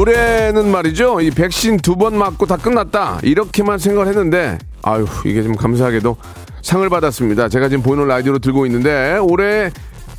[0.00, 1.20] 올해는 말이죠.
[1.20, 3.20] 이 백신 두 번 맞고 다 끝났다.
[3.22, 6.16] 이렇게만 생각을 했는데, 아유, 이게 좀 감사하게도
[6.60, 7.48] 상을 받았습니다.
[7.48, 9.70] 제가 지금 보이는 라디오로 들고 있는데, 올해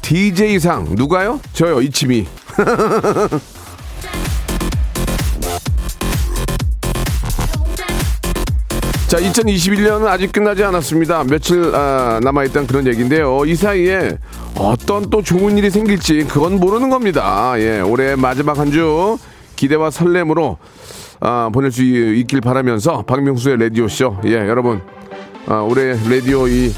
[0.02, 1.40] DJ상, 누가요?
[1.54, 2.26] 저요, 이치미.
[9.08, 11.24] 자, 2021년은 아직 끝나지 않았습니다.
[11.24, 13.46] 며칠 아, 남아있던 그런 얘기인데요.
[13.46, 14.18] 이 사이에
[14.56, 17.54] 어떤 또 좋은 일이 생길지 그건 모르는 겁니다.
[17.58, 19.18] 예, 올해 마지막 한 주
[19.58, 20.58] 기대와 설렘으로
[21.20, 24.16] 아, 보낼 수 있길 바라면서 박명수의 라디오 쇼.
[24.26, 24.82] 예, 여러분
[25.48, 26.72] 아, 올해 라디오 이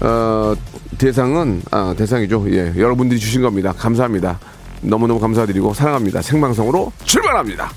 [0.00, 0.54] 어,
[0.98, 2.46] 대상은 아, 대상이죠.
[2.50, 3.72] 예, 여러분들이 주신 겁니다.
[3.72, 4.40] 감사합니다.
[4.80, 6.22] 너무너무 감사드리고 사랑합니다.
[6.22, 7.70] 생방송으로 출발합니다.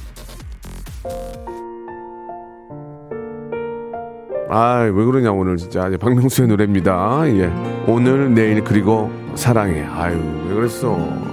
[4.50, 7.22] 아, 왜 그러냐 오늘 진짜 박명수의 노래입니다.
[7.28, 7.52] 예,
[7.88, 9.84] 오늘 내일 그리고 사랑해.
[9.86, 11.31] 아유, 왜 그랬어?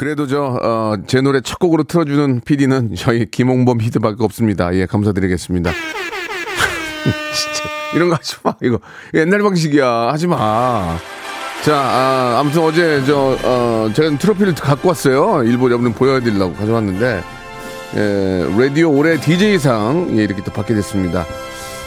[0.00, 4.74] 그래도 저, 어, 제 노래 첫 곡으로 틀어주는 PD는 저희 김홍범 히드밖에 없습니다.
[4.74, 5.72] 예, 감사드리겠습니다.
[7.34, 8.54] 진짜, 이런 거 하지 마.
[8.62, 8.80] 이거
[9.12, 9.86] 옛날 방식이야.
[10.10, 10.96] 하지 마.
[11.66, 15.42] 자, 아, 아무튼 어제 저, 어, 제가 트로피를 갖고 왔어요.
[15.44, 17.22] 일부 여러분 보여드리려고 가져왔는데,
[17.96, 21.26] 예, 라디오 올해 DJ상, 예, 이렇게 또 받게 됐습니다.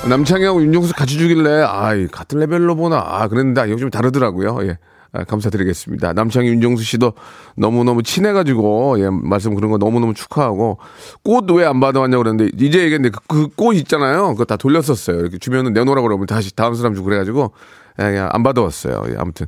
[0.08, 3.04] 남창희하고 윤종수 같이 주길래, 아이, 같은 레벨로 보나.
[3.04, 4.68] 아, 그랬는데, 좀 다르더라고요.
[4.68, 4.78] 예.
[5.16, 6.13] 아, 감사드리겠습니다.
[6.13, 7.13] 남창희 윤정수 씨도
[7.56, 10.79] 너무너무 친해가지고, 예, 말씀 그런 거 너무너무 축하하고,
[11.24, 14.29] 꽃 왜 안 받아왔냐고 그랬는데, 이제 얘기했는데, 그, 그꽃 있잖아요.
[14.29, 15.19] 그거 다 돌렸었어요.
[15.19, 17.51] 이렇게 주면은 내놓으라고 그러면 다시 다음 사람 주고 그래가지고,
[18.00, 19.03] 예, 그냥 안 받아왔어요.
[19.09, 19.46] 예, 아무튼.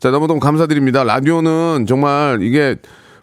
[0.00, 1.04] 자, 너무너무 감사드립니다.
[1.04, 2.74] 라디오는 정말 이게,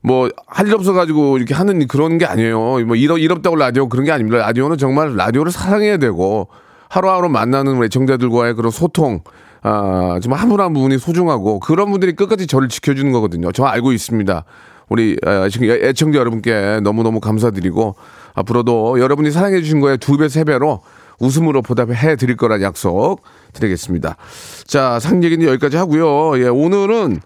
[0.02, 2.58] 뭐, 할 일 없어가지고 이렇게 하는 그런 게 아니에요.
[2.86, 4.38] 뭐, 이러, 이럽다고 라디오 그런 게 아닙니다.
[4.38, 6.48] 라디오는 정말 라디오를 사랑해야 되고,
[6.88, 9.22] 하루하루 만나는 우리 애청자들과의 그런 소통,
[9.64, 13.52] 아, 정말 한분한 분이 소중하고, 그런 분들이 끝까지 저를 지켜주는 거거든요.
[13.52, 14.44] 저 알고 있습니다.
[14.90, 17.96] 우리 아, 애청자 여러분께 너무너무 감사드리고,
[18.34, 20.82] 앞으로도 여러분이 사랑해 주신 거에 두 배, 세 배로
[21.20, 23.22] 웃음으로 보답해 드릴 거란 약속
[23.54, 24.18] 드리겠습니다.
[24.66, 26.40] 자, 상 얘기는 여기까지 하고요.
[26.44, 27.20] 예, 오늘은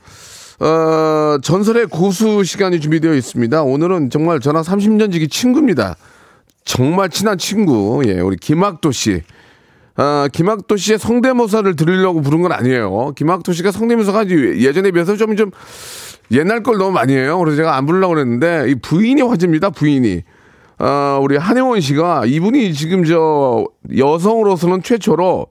[0.60, 3.64] 어, 전설의 고수 시간이 준비되어 있습니다.
[3.64, 5.96] 오늘은 정말 저랑 30년 지기 친구입니다.
[6.64, 9.22] 정말 친한 친구, 예, 우리 김학도 씨.
[9.98, 13.14] 아, 김학도 씨의 성대모사를 들으려고 부른 건 아니에요.
[13.16, 15.52] 김학도 씨가 성대모사가 예전에 비해서 좀, 좀
[16.32, 17.40] 옛날 걸 너무 많이 해요.
[17.40, 20.24] 그래서 제가 안 부르려고 그랬는데, 이 부인이 화제입니다, 부인이.
[20.78, 25.48] 아, 우리 한혜원 씨가 이분이 지금 저 여성으로서는 최초로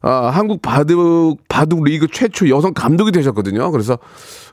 [0.00, 3.70] 아, 한국 바둑, 바둑 리그 최초 여성 감독이 되셨거든요.
[3.70, 3.98] 그래서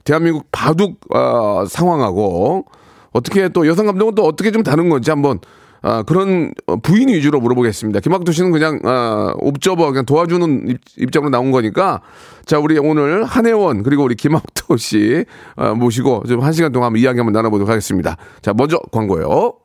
[0.03, 2.65] 대한민국 바둑, 아, 상황하고
[3.11, 5.39] 어떻게 또 여성 감독은 또 어떻게 좀 다른 건지 한번
[5.81, 6.53] 아, 그런
[6.83, 7.99] 부인 위주로 물어보겠습니다.
[7.99, 12.01] 김학도 씨는 그냥, 아, 옵저버, 그냥 도와주는 입, 입장으로 나온 거니까.
[12.45, 15.25] 자, 우리 오늘 한혜원, 그리고 우리 김학도 씨,
[15.55, 18.17] 아, 모시고 좀 한 시간 동안 한번 이야기 한번 나눠보도록 하겠습니다.
[18.41, 19.64] 자, 먼저 광고요.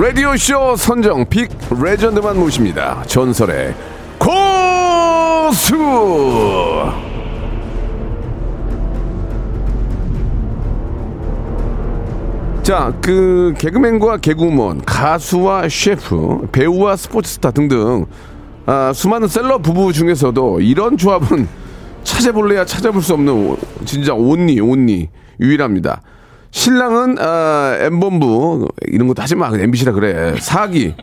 [0.00, 3.02] 라디오쇼 선정 빅 레전드만 모십니다.
[3.06, 3.74] 전설의
[4.18, 5.76] 고수!
[12.62, 18.06] 자, 그 개그맨과 개그우먼, 가수와 셰프, 배우와 스포츠스타 등등
[18.64, 21.46] 아, 수많은 셀러 부부 중에서도 이런 조합은
[22.04, 25.10] 찾아볼래야 찾아볼 수 없는 오- 진짜 온니 온니
[25.40, 26.00] 유일합니다.
[26.50, 29.50] 신랑은 아, 엠본부 이런 것도 하지 마.
[29.52, 30.34] MBC라 그래.
[30.40, 30.94] 사기.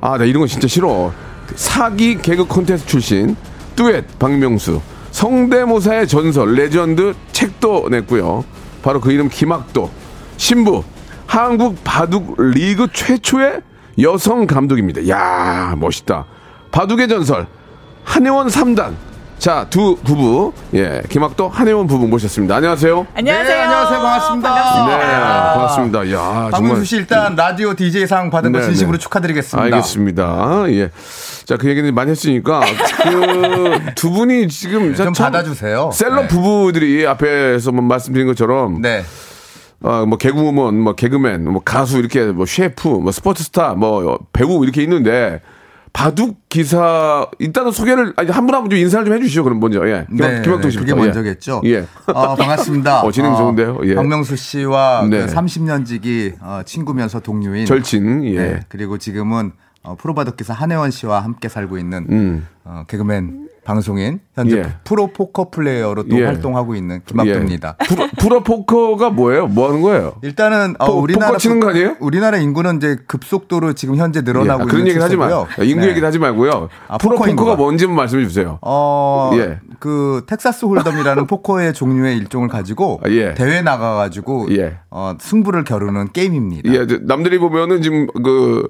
[0.00, 1.12] 아, 나 이런 거 진짜 싫어.
[1.54, 3.36] 사기 개그 콘테스트 출신
[3.76, 4.80] 듀엣 박명수
[5.10, 8.44] 성대모사의 전설 레전드 책도 냈고요.
[8.82, 9.90] 바로 그 이름 김학도
[10.36, 10.84] 신부
[11.26, 13.60] 한국 바둑 리그 최초의
[14.00, 15.08] 여성 감독입니다.
[15.08, 16.24] 야 멋있다.
[16.70, 17.46] 바둑의 전설
[18.04, 18.94] 한해원 3단.
[19.40, 22.56] 자, 두 부부, 예, 김학도 한혜원 부부 모셨습니다.
[22.56, 23.06] 안녕하세요.
[23.14, 23.56] 안녕하세요.
[23.56, 23.98] 네, 안녕하세요.
[23.98, 24.48] 반갑습니다.
[24.54, 24.98] 반갑습니다.
[24.98, 26.12] 네, 반갑습니다.
[26.12, 26.84] 야, 정말.
[26.84, 29.02] 씨 일단 라디오 DJ상 받은 거 네, 진심으로 네.
[29.02, 29.64] 축하드리겠습니다.
[29.64, 30.64] 알겠습니다.
[30.72, 30.90] 예.
[31.46, 32.60] 자, 그 얘기는 많이 했으니까,
[33.02, 34.94] 그, 두 분이 지금.
[34.94, 35.90] 좀참 받아주세요.
[35.94, 36.28] 셀럽 네.
[36.28, 38.82] 부부들이 앞에서 뭐 말씀드린 것처럼.
[38.82, 39.02] 네.
[39.82, 44.62] 아, 뭐 개그우먼, 뭐 개그맨, 뭐 가수 이렇게 뭐 셰프, 뭐 스포츠 스타, 뭐 배우
[44.64, 45.40] 이렇게 있는데
[45.92, 49.42] 바둑 기사 일단은 소개를 아니 한분 한 분 좀 인사를 좀 해주시죠.
[49.44, 50.06] 그럼 먼저 예.
[50.10, 51.06] 네, 김학도 씨부터 그게 예.
[51.06, 51.62] 먼저겠죠.
[51.64, 51.84] 예.
[52.06, 53.02] 어, 반갑습니다.
[53.04, 53.78] 어, 진행 좋은데요?
[53.84, 53.94] 예.
[53.96, 55.26] 박명수 씨와 네.
[55.26, 58.36] 그 30년 지기 어, 친구면서 동료인 절친 예.
[58.36, 62.46] 네, 그리고 지금은 어, 프로바둑기사 한해원 씨와 함께 살고 있는 음.
[62.64, 64.72] 어, 개그맨 방송인 현재 예.
[64.84, 66.24] 프로 포커 플레이어로 또 예.
[66.24, 67.76] 활동하고 있는 김학도입니다.
[67.80, 67.86] 예.
[67.86, 69.46] 프로, 프로 포커가 뭐예요?
[69.46, 70.14] 뭐 하는 거예요?
[70.22, 71.96] 일단은 어, 포- 우리나라 포커 치는 거 아니에요?
[72.00, 74.64] 우리나라 인구는 이제 급속도로 지금 현재 늘어나고 예.
[74.64, 75.28] 아, 그런 얘기는 하지 마.
[75.28, 75.66] 추세고요.
[75.68, 75.88] 인구 네.
[75.90, 76.68] 얘기는 하지 말고요.
[76.88, 77.56] 아, 프로 포커 포커가.
[77.56, 78.58] 뭔지 만 말씀해 주세요.
[78.62, 79.60] 어, 예.
[79.78, 83.34] 그 Texas Hold'em이라는 포커의 종류의 일종을 가지고 아, 예.
[83.34, 84.78] 대회 나가 가지고 예.
[84.90, 86.72] 어, 승부를 겨루는 게임입니다.
[86.72, 88.68] 예, 저- 남들이 보면은 지금 그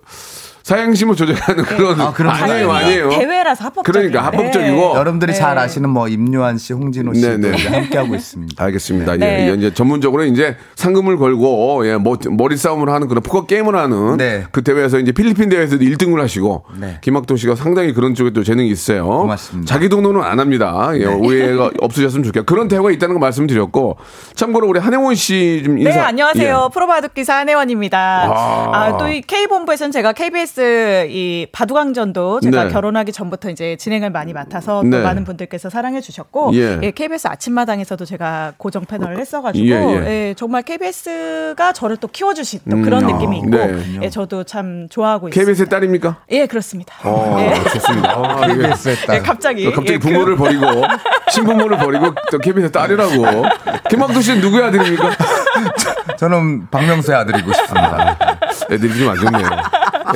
[0.71, 3.09] 사행심을 조장하는 그런 아, 그런 거 아니에요, 아니에요.
[3.09, 3.93] 대회라서 합법적인.
[4.13, 5.39] 그러니까 합법적이고 여러분들이 네.
[5.39, 7.57] 잘 아시는 뭐 임요환 씨, 홍진호 씨도 네, 네.
[7.57, 8.55] 이제 함께 하고 있습니다.
[8.65, 9.17] 알겠습니다.
[9.17, 9.51] 네.
[9.51, 14.17] 예, 이제 전문적으로 이제 상금을 걸고 예, 머, 머리 싸움을 하는 그런 포커 게임을 하는
[14.19, 14.45] 네.
[14.53, 16.99] 그 대회에서 이제 필리핀 대회에서도 1등을 하시고 네.
[17.01, 19.07] 김학도 씨가 상당히 그런 쪽에 또 재능이 있어요.
[19.07, 19.75] 고맙습니다.
[19.75, 20.91] 자기 동료는 안 합니다.
[20.95, 21.07] 예, 네.
[21.07, 23.97] 오해가 없으셨으면 좋겠고 그런 대회가 있다는 거 말씀드렸고
[24.37, 25.91] 참고로 우리 한혜원 씨 좀 인사.
[25.91, 26.69] 네, 안녕하세요.
[26.71, 26.73] 예.
[26.73, 27.99] 프로바둑 기사 한혜원입니다.
[27.99, 28.71] 아.
[28.73, 30.60] 아, 또이 K본부에서는 제가 KBS
[31.11, 32.71] 이 바둑왕전도 제가 네.
[32.71, 35.03] 결혼하기 전부터 이제 진행을 많이 맡아서 또 네.
[35.03, 36.79] 많은 분들께서 사랑해 주셨고 예.
[36.83, 36.91] 예.
[36.91, 40.35] KBS 아침마당에서도 제가 고정 패널을 했어가지고 예, 예, 예.
[40.35, 43.15] 정말 KBS가 저를 또 키워주신 또 그런 음.
[43.15, 43.99] 느낌이 있고 네.
[44.03, 45.47] 예, 저도 참 좋아하고 있습니다.
[45.47, 46.23] KBS의 딸입니까?
[46.31, 46.95] 예, 그렇습니다.
[47.05, 47.55] 어, 예.
[47.71, 48.11] 좋습니다.
[48.13, 49.23] 아, KBS에 예, 딸.
[49.23, 50.67] 갑자기 또 갑자기 예, 부모를 버리고
[51.31, 53.45] 친부모를 버리고 또 KBS 딸이라고.
[53.91, 55.11] 김학도 씨는 누구의 아들입니까?
[56.19, 58.17] 저는 박명수의 아들이고 싶습니다.
[58.71, 59.49] 애들이 좀 안 좋네요.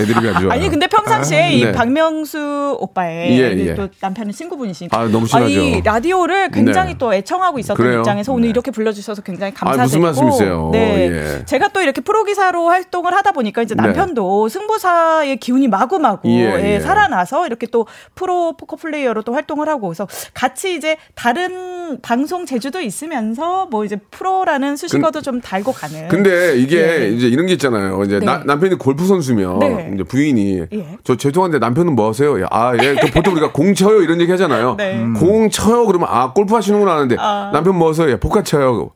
[0.03, 0.51] 안 좋아요.
[0.51, 1.73] 아니 근데 평상시에 이 네.
[1.73, 3.75] 박명수 오빠의 예, 그 예.
[3.75, 5.49] 또 남편은 친구분이시니까 아, 너무 친하죠.
[5.49, 6.99] 이 라디오를 굉장히 네.
[6.99, 8.01] 또 애청하고 있었던 그래요?
[8.01, 8.51] 입장에서 오늘 네.
[8.51, 10.71] 이렇게 불러주셔서 굉장히 아, 감사드리고 무슨 말씀이세요?
[10.73, 11.45] 네, 예.
[11.45, 13.83] 제가 또 이렇게 프로 기사로 활동을 하다 보니까 이제 네.
[13.83, 16.81] 남편도 승부사의 기운이 마구마구 예, 예, 예.
[16.81, 22.81] 살아나서 이렇게 또 프로 포커 플레이어로 또 활동을 하고 그래서 같이 이제 다른 방송 제주도
[22.81, 26.09] 있으면서 뭐 이제 프로라는 수식어도 좀 달고 가는.
[26.09, 27.09] 근데 이게 예.
[27.09, 28.03] 이제 이런 게 있잖아요.
[28.05, 28.25] 이제 네.
[28.27, 29.59] 나- 남편이 골프 선수면
[29.89, 29.95] 네.
[29.95, 30.87] 이제 부인이 예.
[31.05, 32.37] 저 죄송한데 남편은 뭐 하세요?
[32.51, 32.95] 아, 예.
[32.95, 34.75] 그 보통 우리가 공 쳐요 이런 얘기 하잖아요.
[34.79, 34.97] 네.
[34.97, 35.15] 음.
[35.15, 37.51] 공 쳐요 그러면 아, 골프 하시는구나 하는데 아.
[37.53, 38.09] 남편 뭐 하세요?
[38.11, 38.91] 예, 포카 쳐요.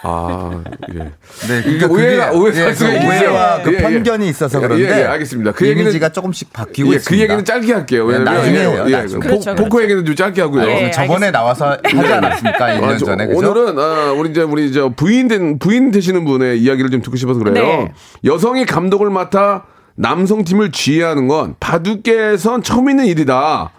[0.00, 0.62] 아,
[0.94, 0.98] 예.
[1.00, 3.08] 네, 이게 그러니까 오해가- 오해가 예, 그 있어요.
[3.08, 3.82] 오해와 그 예, 예.
[3.82, 5.50] 편견이 있어서 예, 그런데 예, 예, 알겠습니다.
[5.52, 7.10] 그 얘기는- 이미지가 조금씩 바뀌고 예, 있습니다.
[7.10, 8.04] 그 얘기는 짧게 할게요.
[8.04, 9.20] 왜냐면 나중에요, 예, 나중에.
[9.20, 9.82] 포- 그렇죠, 포커 그렇죠.
[9.82, 10.62] 얘기는 좀 짧게 하고요.
[10.70, 10.76] 예.
[10.76, 12.66] 오늘 저번에 나와서 하지 않았습니까?
[12.76, 13.26] 1년 아, 저- 전에.
[13.26, 13.38] 그죠?
[13.38, 17.40] 오늘은 어, 우리 이제 우리 저 부인 된 부인 되시는 분의 이야기를 좀 듣고 싶어서
[17.40, 17.54] 그래요.
[17.64, 17.92] 네.
[18.24, 19.64] 여성이 감독을 맡아
[19.98, 23.72] 남성 팀을 지휘하는 건 바둑계에선 처음 있는 일이다.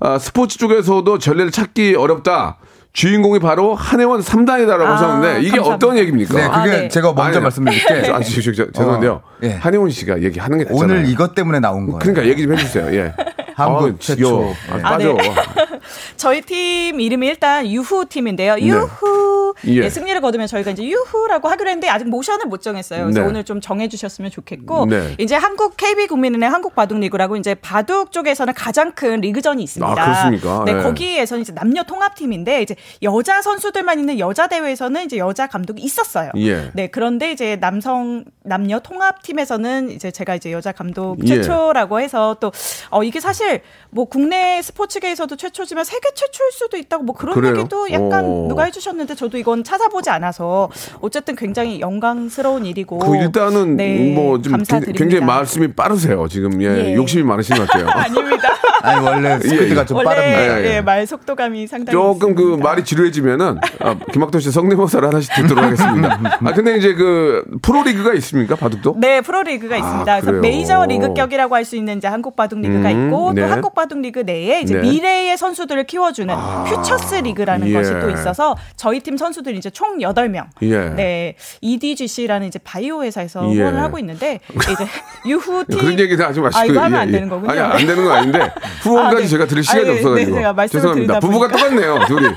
[0.00, 2.56] 아, 스포츠 쪽에서도 전례를 찾기 어렵다.
[2.92, 5.74] 주인공이 바로 한혜원 3단이다라고 아, 하셨는데 이게 감사합니다.
[5.74, 6.34] 어떤 얘기입니까?
[6.34, 6.88] 네, 그게 아, 네.
[6.88, 8.02] 제가 먼저 아니, 말씀드릴게.
[8.02, 9.12] 저, 아, 저, 저, 저, 죄송한데요.
[9.12, 9.50] 어, 예.
[9.52, 10.84] 한혜원 씨가 얘기하는 게 낫잖아요.
[10.84, 12.00] 오늘 이것 때문에 나온 거예요.
[12.00, 12.92] 그러니까 얘기 좀 해주세요.
[12.96, 13.14] 예.
[13.60, 14.14] 한국 아, 최초.
[14.14, 14.54] 지겨워.
[14.70, 14.82] 아, 예.
[14.82, 15.10] 빠져.
[15.10, 15.34] 아, 네.
[16.16, 18.56] 저희 팀 이름이 일단 유후 팀인데요.
[18.60, 19.54] 유후.
[19.62, 19.74] 네.
[19.74, 19.84] 예.
[19.84, 23.04] 예, 승리를 거두면 저희가 이제 유후라고 하기로 했는데 아직 모션을 못 정했어요.
[23.04, 23.26] 그래서 네.
[23.26, 25.14] 오늘 좀 정해주셨으면 좋겠고 네.
[25.18, 29.90] 이제 한국 KB 국민은행 한국 바둑 리그라고 이제 바둑 쪽에서는 가장 큰 리그전이 있습니다.
[29.90, 30.64] 아, 그렇습니까?
[30.66, 30.82] 네, 예.
[30.82, 36.30] 거기에서는 이제 남녀 통합 팀인데 이제 여자 선수들만 있는 여자 대회에서는 이제 여자 감독이 있었어요.
[36.36, 36.70] 예.
[36.74, 41.26] 네, 그런데 이제 남성 남녀 통합 팀에서는 이제 제가 이제 여자 감독 예.
[41.26, 42.50] 최초라고 해서 또
[42.90, 43.49] 어 이게 사실
[43.90, 47.56] 뭐 국내 스포츠계에서도 최초지만 세계 최초일 수도 있다고 뭐 그런 그래요?
[47.56, 48.46] 얘기도 약간 오.
[48.48, 50.68] 누가 해주셨는데 저도 이건 찾아보지 않아서
[51.00, 54.98] 어쨌든 굉장히 영광스러운 일이고 그 일단은 네, 뭐좀 감사드립니다.
[54.98, 56.28] 굉장히 말씀이 빠르세요.
[56.28, 56.94] 지금 예, 예.
[56.94, 57.88] 욕심이 많으신 것 같아요.
[57.90, 58.48] 아닙니다.
[58.82, 60.60] 아니 원래 스피드가 좀 원래 빠릅니다.
[60.60, 60.74] 예, 예.
[60.76, 62.68] 예, 말 속도감이 상당히 조금 그 있습니다.
[62.68, 66.18] 말이 지루해지면은 아, 김학도 씨 성대모사를 하나씩 듣도록 하겠습니다.
[66.42, 68.54] 아 근데 이제 그 프로리그가 있습니다.
[68.56, 68.96] 바둑도.
[68.98, 70.12] 네, 프로리그가 있습니다.
[70.12, 70.40] 아, 그래서 그래요?
[70.42, 73.42] 메이저 리그격이라고 할 수 있는 이제 한국 바둑 리그가 음, 있고 네.
[73.42, 74.82] 또 한국 바둑 리그 내에 이제 네.
[74.82, 76.34] 미래의 선수들을 키워주는
[76.66, 77.72] 퓨처스 리그라는 예.
[77.72, 80.46] 것이 또 있어서 저희 팀 선수들이 이제 총 8명.
[80.62, 80.78] 예.
[80.90, 81.36] 네.
[81.60, 83.58] EDGC라는 이제 바이오 회사에서 예.
[83.60, 84.86] 후원을 하고 있는데 이제
[85.26, 86.60] 유후 팀 그런 얘기는 하지 마시고.
[86.60, 87.12] 아, 이거 하면 예, 안 예.
[87.12, 87.50] 되는 거군요.
[87.50, 89.26] 아니, 안 되는 건 아닌데 후원까지 아, 네.
[89.26, 90.36] 제가 들을 시간이 아, 네, 없어 가지고.
[90.36, 91.20] 네, 죄송합니다.
[91.20, 91.48] 부부가.
[91.48, 91.98] 똑같네요.
[92.06, 92.28] 둘이.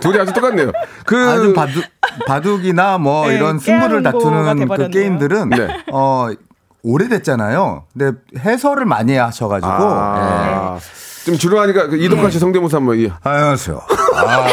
[0.00, 0.72] 둘이 아주 똑같네요.
[1.04, 1.84] 그 아주 바둑,
[2.26, 4.88] 바둑이나 뭐 네, 이런 승부를 다투는 그.
[4.88, 5.68] 게임들은 네.
[5.92, 6.28] 어
[6.82, 7.84] 오래됐잖아요.
[7.92, 9.72] 근데 해설을 많이 하셔가지고.
[9.72, 11.24] 아, 예.
[11.24, 13.80] 좀 주로 하니까 그 이동관 씨 성대모사 한번 이 안녕하세요.
[14.14, 14.46] 아,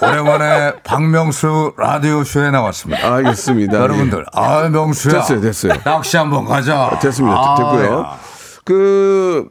[0.00, 3.14] 오랜만에 박명수 라디오 쇼에 나왔습니다.
[3.14, 3.78] 알겠습니다.
[3.78, 5.14] 여러분들, 아 명수야.
[5.14, 5.18] 예.
[5.18, 5.72] 됐어요, 됐어요.
[5.84, 6.90] 낚시 한번 가자.
[6.94, 7.36] 예, 됐습니다.
[7.36, 8.00] 아, 됐고요.
[8.00, 8.18] 야.
[8.64, 9.48] 그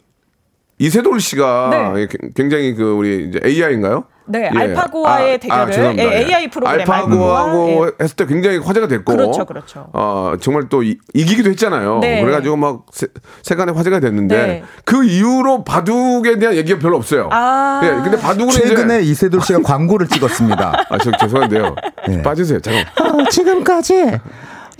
[0.80, 2.02] 이세돌 씨가 네.
[2.02, 4.06] 예, 굉장히 그 우리 이제 AI인가요?
[4.28, 9.88] 네, 알파고와의 대결을, 예, AI 프로그램 알파고하고 알파고와, 했을 때 굉장히 화제가 됐고, 그렇죠, 그렇죠.
[9.94, 12.00] 어 정말 또 이, 이기기도 했잖아요.
[12.00, 12.22] 네.
[12.22, 13.08] 그래가지고 막 세,
[13.42, 14.64] 세간에 화제가 됐는데 네.
[14.86, 17.30] 그 이후로 바둑에 대한 얘기가 별로 없어요.
[17.32, 17.82] 아.
[17.84, 20.86] 예, 근데 바둑은 최근에 이제 이세돌 씨가 광고를 찍었습니다.
[20.90, 21.76] 아, 저 죄송한데요.
[22.08, 22.22] 네.
[22.22, 22.60] 빠지세요.
[22.60, 22.86] 잠깐.
[23.20, 24.20] 어, 지금까지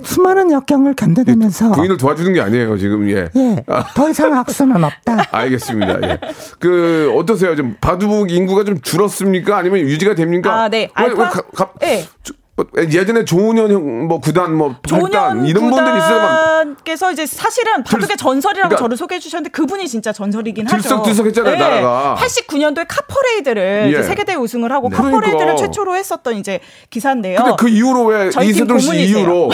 [0.04, 2.78] 수많은 역경을 견뎌내면서 부인을 도와주는 게 아니에요.
[2.78, 3.30] 지금 예.
[3.36, 3.64] 예,
[3.96, 5.28] 더 이상 악수는 없다.
[5.32, 6.00] 알겠습니다.
[6.10, 6.20] 예.
[6.60, 7.56] 그 어떠세요?
[7.56, 9.58] 좀 바둑 인구가 좀 줄었습니까?
[9.58, 10.54] 아니면 유지가 됩니까?
[10.64, 10.90] 아, 네.
[10.98, 12.06] 왜, 왜 알파- 가- 가- 네.
[12.24, 12.38] 저- 어,
[12.76, 16.22] 예전에 조은현 형, 뭐 구단, 뭐 조년 이런 분들 있어요.
[16.22, 20.82] 막 구단께서 이제 사실은 바둑의 들- 전설이라고 그러니까 저를 소개해 주셨는데 그분이 진짜 전설이긴 하죠.
[20.82, 22.16] 들썩들썩했잖아요, 나라가.
[22.20, 24.02] 89년도에 카퍼레이드를 예.
[24.02, 25.12] 세계대 우승을 하고 그러니까.
[25.20, 26.60] 카퍼레이드를 최초로 했었던 이제
[26.90, 27.38] 기사인데요.
[27.38, 28.96] 근데 그 이후로 왜 이세돌 씨.
[29.06, 29.50] 이후로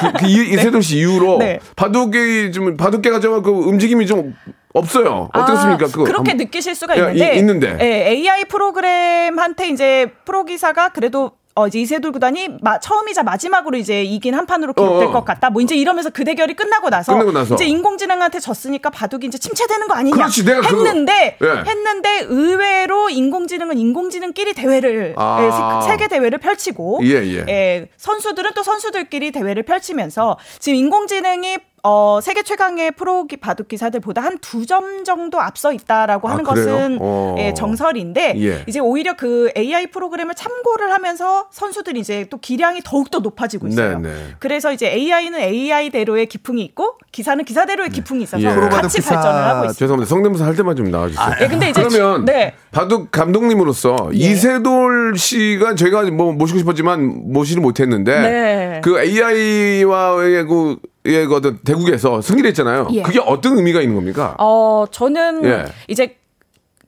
[0.00, 1.60] 그, 그 이- 이세돌 씨 이후로 네.
[1.76, 4.34] 바둑이 좀 바둑계가 좀그 움직임이 좀
[4.72, 5.28] 없어요.
[5.34, 5.84] 아, 어떻습니까?
[5.86, 7.78] 그거 그렇게 한번- 느끼실 수가 야, 있는데, 이- 있는데.
[7.78, 14.02] 예, AI 프로그램한테 이제 프로 기사가 그래도 어, 이제 이세돌 구단이 마- 처음이자 마지막으로 이제
[14.02, 15.12] 이긴 한 판으로 기록될 어, 어.
[15.12, 15.50] 것 같다.
[15.50, 17.54] 뭐 이제 이러면서 그 대결이 끝나고 나서, 끝나고 나서.
[17.54, 21.46] 이제 인공지능한테 졌으니까 바둑이 이제 침체되는 거 아니냐 그렇지, 내가 그거- 했는데 예.
[21.70, 25.80] 했는데 의외로 인공지능은 인공지능끼리 대회를 아.
[25.82, 27.16] 예, 세- 세계 대회를 펼치고 예,
[27.46, 27.88] 예.
[27.98, 34.38] 선수들은 또 선수들끼리 대회를 펼치면서 지금 인공지능이 어, 세계 최강의 프로 기- 바둑 기사들보다 한
[34.40, 36.64] 두 점 정도 앞서 있다라고 아, 하는 그래요?
[36.64, 37.34] 것은 어.
[37.38, 38.62] 예, 정설인데 예.
[38.68, 43.98] 이제 오히려 그 AI 프로그램을 참고를 하면서 선수들이 이제 또 기량이 더욱더 높아지고 있어요.
[43.98, 44.26] 네, 네.
[44.38, 48.68] 그래서 이제 AI는 AI대로의 기풍이 있고 기사는 기사대로의 기풍이 있어서 예.
[48.68, 49.74] 같이 기사 발전을 하고 있어요.
[49.74, 50.08] 죄송합니다.
[50.08, 51.26] 성대모사 할 때만 좀 나와 주세요.
[51.40, 52.54] 예, 근데 이제 그러면 네.
[52.70, 54.18] 바둑 감독님으로서 예.
[54.18, 58.80] 이세돌 씨가 저희가 뭐 모시고 싶었지만 모시를 못했는데 네.
[58.84, 62.88] 그 AI와의 그 예, 그 어떤 대국에서 승리를 했잖아요.
[62.92, 63.02] 예.
[63.02, 64.36] 그게 어떤 의미가 있는 겁니까?
[64.38, 65.64] 어, 저는 예.
[65.88, 66.16] 이제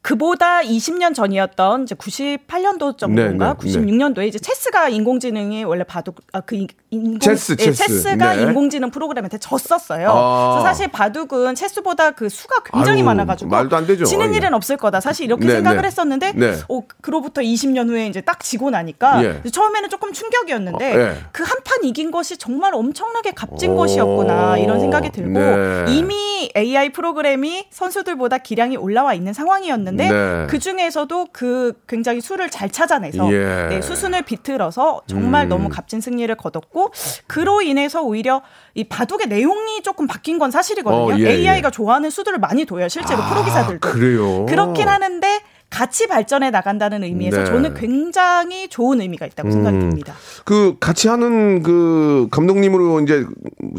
[0.05, 6.43] 그보다 20년 전이었던 이제 98년도 정도인가 네, 네, 96년도에 이제 체스가 인공지능이 원래 바둑 아,
[6.43, 7.87] 그 인- 인공 체스, 예, 체스.
[7.87, 8.43] 체스 가 네.
[8.43, 10.09] 인공지능 프로그램한테 졌었어요.
[10.11, 10.51] 아.
[10.53, 14.05] 그래서 사실 바둑은 체스보다 그 수가 굉장히 아유, 많아가지고 말도 안 되죠.
[14.05, 14.37] 지는 예.
[14.39, 15.01] 일은 없을 거다.
[15.01, 15.87] 사실 이렇게 네, 생각을 네.
[15.87, 16.55] 했었는데 네.
[16.69, 19.43] 어, 그로부터 20년 후에 이제 딱 지고 나니까 예.
[19.51, 21.17] 처음에는 조금 충격이었는데 어, 예.
[21.33, 23.77] 그한 판 이긴 것이 정말 엄청나게 값진 오.
[23.77, 25.85] 것이었구나 이런 생각이 들고 네.
[25.89, 30.47] 이미 AI 프로그램이 선수들보다 기량이 올라와 있는 상황이었는데 네.
[30.49, 33.37] 그 중에서도 그 굉장히 수를 잘 찾아내서 예.
[33.37, 33.67] 음.
[33.71, 36.84] 네, 수순을 비틀어서 정말 너무 값진 승리를 거뒀고
[37.27, 38.43] 그로 인해서 오히려
[38.75, 41.15] 이 바둑의 내용이 조금 바뀐 건 사실이거든요.
[41.15, 41.71] 어, 예, AI가 예.
[41.71, 42.89] 좋아하는 수들을 많이 둬요.
[42.89, 43.81] 실제로 프로 기사들도.
[43.89, 44.47] 그래요?
[44.47, 47.45] 그렇긴 하는데 같이 발전해 나간다는 의미에서 네.
[47.47, 49.81] 저는 굉장히 좋은 의미가 있다고 생각이 음.
[49.91, 50.15] 듭니다.
[50.45, 53.25] 그 같이 하는 그 감독님으로 이제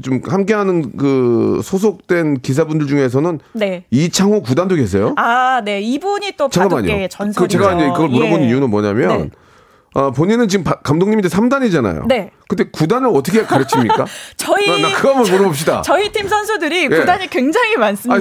[0.02, 3.86] 좀 함께하는 그 소속된 기사분들 중에서는 네.
[3.92, 5.14] 이창호 구단도 계세요?
[5.18, 5.80] 아, 네.
[5.80, 6.88] 이분이 또 잠깐만요.
[6.88, 7.42] 바둑계의 전설이죠.
[7.42, 8.50] 그 제가 이제 그걸 물어보는 예.
[8.50, 9.30] 이유는 뭐냐면 네.
[9.94, 12.08] 어, 본인은 지금 바- 감독님인데 3단이잖아요.
[12.08, 12.32] 네.
[12.48, 14.06] 근데 구단을 어떻게 가르칩니까?
[14.38, 15.82] 저희 나, 나 그거 한번 물어봅시다.
[15.86, 16.88] 저희 팀 선수들이 예.
[16.90, 18.16] 구단이 굉장히 많습니다.
[18.16, 18.20] 아,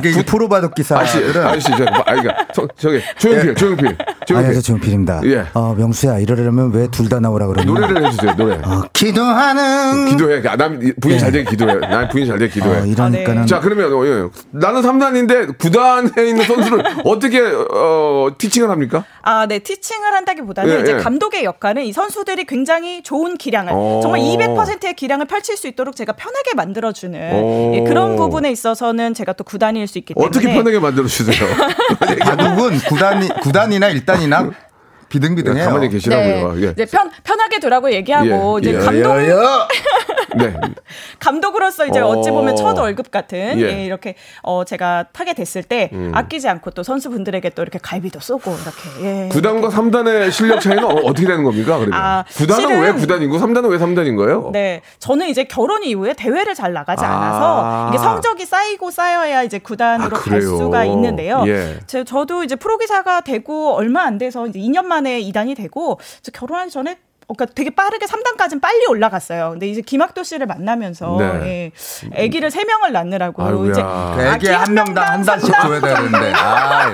[0.00, 0.08] 그러니까.
[0.08, 3.96] 이게 프로 바둑 아저씨, 기사들은 아저씨, 저, 아, 그러니까, 저, 저기, 조용필, 조용필,
[4.30, 4.62] 안녕하세요, 조용필.
[4.62, 5.20] 정필입니다.
[5.24, 5.46] 예.
[5.54, 7.66] 어, 명수야, 이러려면 왜 둘 다 나오라 그러냐?
[7.66, 8.54] 노래를 해주세요, 노래.
[8.56, 10.06] 어, 기도하는.
[10.10, 10.42] 기도해.
[10.48, 11.74] 아, 남, 부인 잘 되게 기도해.
[11.80, 12.80] 난 부인 잘 되게 기도해.
[12.80, 13.46] 어, 이러니까는.
[13.46, 14.28] 자, 그러면, 어, 예.
[14.50, 19.04] 나는 3단인데 9단에 있는 선수를 어떻게, 어, 티칭을 합니까?
[19.22, 19.58] 아, 네.
[19.58, 20.96] 티칭을 한다기보다는 예, 이제 예.
[20.98, 24.00] 감독의 역할은 이 선수들이 굉장히 좋은 기량 을 어.
[24.02, 27.72] 정말 200%의 기량을 펼칠 수 있도록 제가 편하게 만들어주는 어.
[27.74, 31.48] 예, 그런 부분에 있어서는 제가 또 구단일 수 있기 때문에 어떻게 편하게 만들어주세요?
[32.20, 34.50] 바둑은 구단이 구단이나 일단이나
[35.08, 35.64] 비등비등해요.
[35.66, 36.52] 가만히 계시라고요.
[36.54, 36.70] 네, 예.
[36.72, 39.68] 이제 편 편하게 두라고 얘기하고 예, 이제 예, 감독
[40.36, 40.54] 네.
[41.18, 42.08] 감독으로서 이제 어.
[42.08, 43.52] 어찌 보면 첫 월급 같은 예.
[43.54, 43.60] 음.
[43.60, 48.50] 예, 이렇게 어 제가 타게 됐을 때 아끼지 않고 또 선수분들에게 또 이렇게 갈비도 쏘고
[48.52, 49.28] 이렇게 예.
[49.30, 51.78] 9단과 3단의 실력 차이는 어, 어떻게 되는 겁니까?
[51.78, 54.50] 그러면 아, 9단은 실은- 왜 9단이고 3단은 왜 3단인 거예요?
[54.52, 57.08] 네, 저는 이제 결혼 이후에 대회를 잘 나가지 아.
[57.16, 60.42] 않아서 이게 성적이 쌓이고 쌓여야 이제 구단으로 아, 갈?
[60.42, 61.44] 수가 있는데요.
[61.46, 61.78] 예.
[61.86, 66.70] 제, 저도 이제 프로기사가 되고 얼마 안 돼서 이제 2년 만에 2단이 되고 저 결혼하기
[66.70, 69.50] 전에 어, 그러니까 되게 빠르게 3단까지는 빨리 올라갔어요.
[69.50, 71.72] 근데 이제 김학도 씨를 만나면서 네.
[72.14, 73.70] 예, 아기를 3명을 낳느라고 아이고야.
[73.70, 76.32] 이제 그 애기 한 명당 한 단씩 줘야 되는데.
[76.34, 76.90] 아,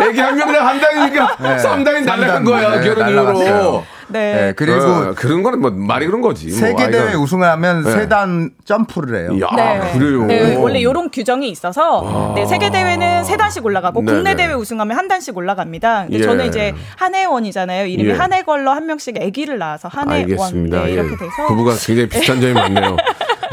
[0.00, 1.56] 애기 한 명당 한 단이니까 네.
[1.56, 3.84] 3단이 날라간 거야, 네, 결혼 이후로.
[4.12, 4.34] 네.
[4.34, 6.48] 네, 그리고 어, 그런 거는 뭐 말이 그런 거지.
[6.48, 7.90] 뭐 세계 대회 아이가- 우승을 하면 네.
[7.90, 9.38] 세단 점프를 해요.
[9.40, 9.92] 야, 네.
[9.98, 10.24] 그래요.
[10.26, 14.12] 네, 원래 이런 규정이 있어서 네, 세계 대회는 세 단씩 올라가고 네네.
[14.12, 16.02] 국내 대회 우승하면 한 단씩 올라갑니다.
[16.04, 16.22] 근데 예.
[16.22, 17.86] 저는 이제 한해원이잖아요.
[17.86, 18.12] 이름이 예.
[18.14, 20.82] 한해걸로 한 명씩 아기를 낳아서 한해원 알겠습니다.
[20.84, 20.92] 네, 예.
[20.94, 22.96] 이렇게 돼서 부부가 굉장히 비슷한 점이 많네요.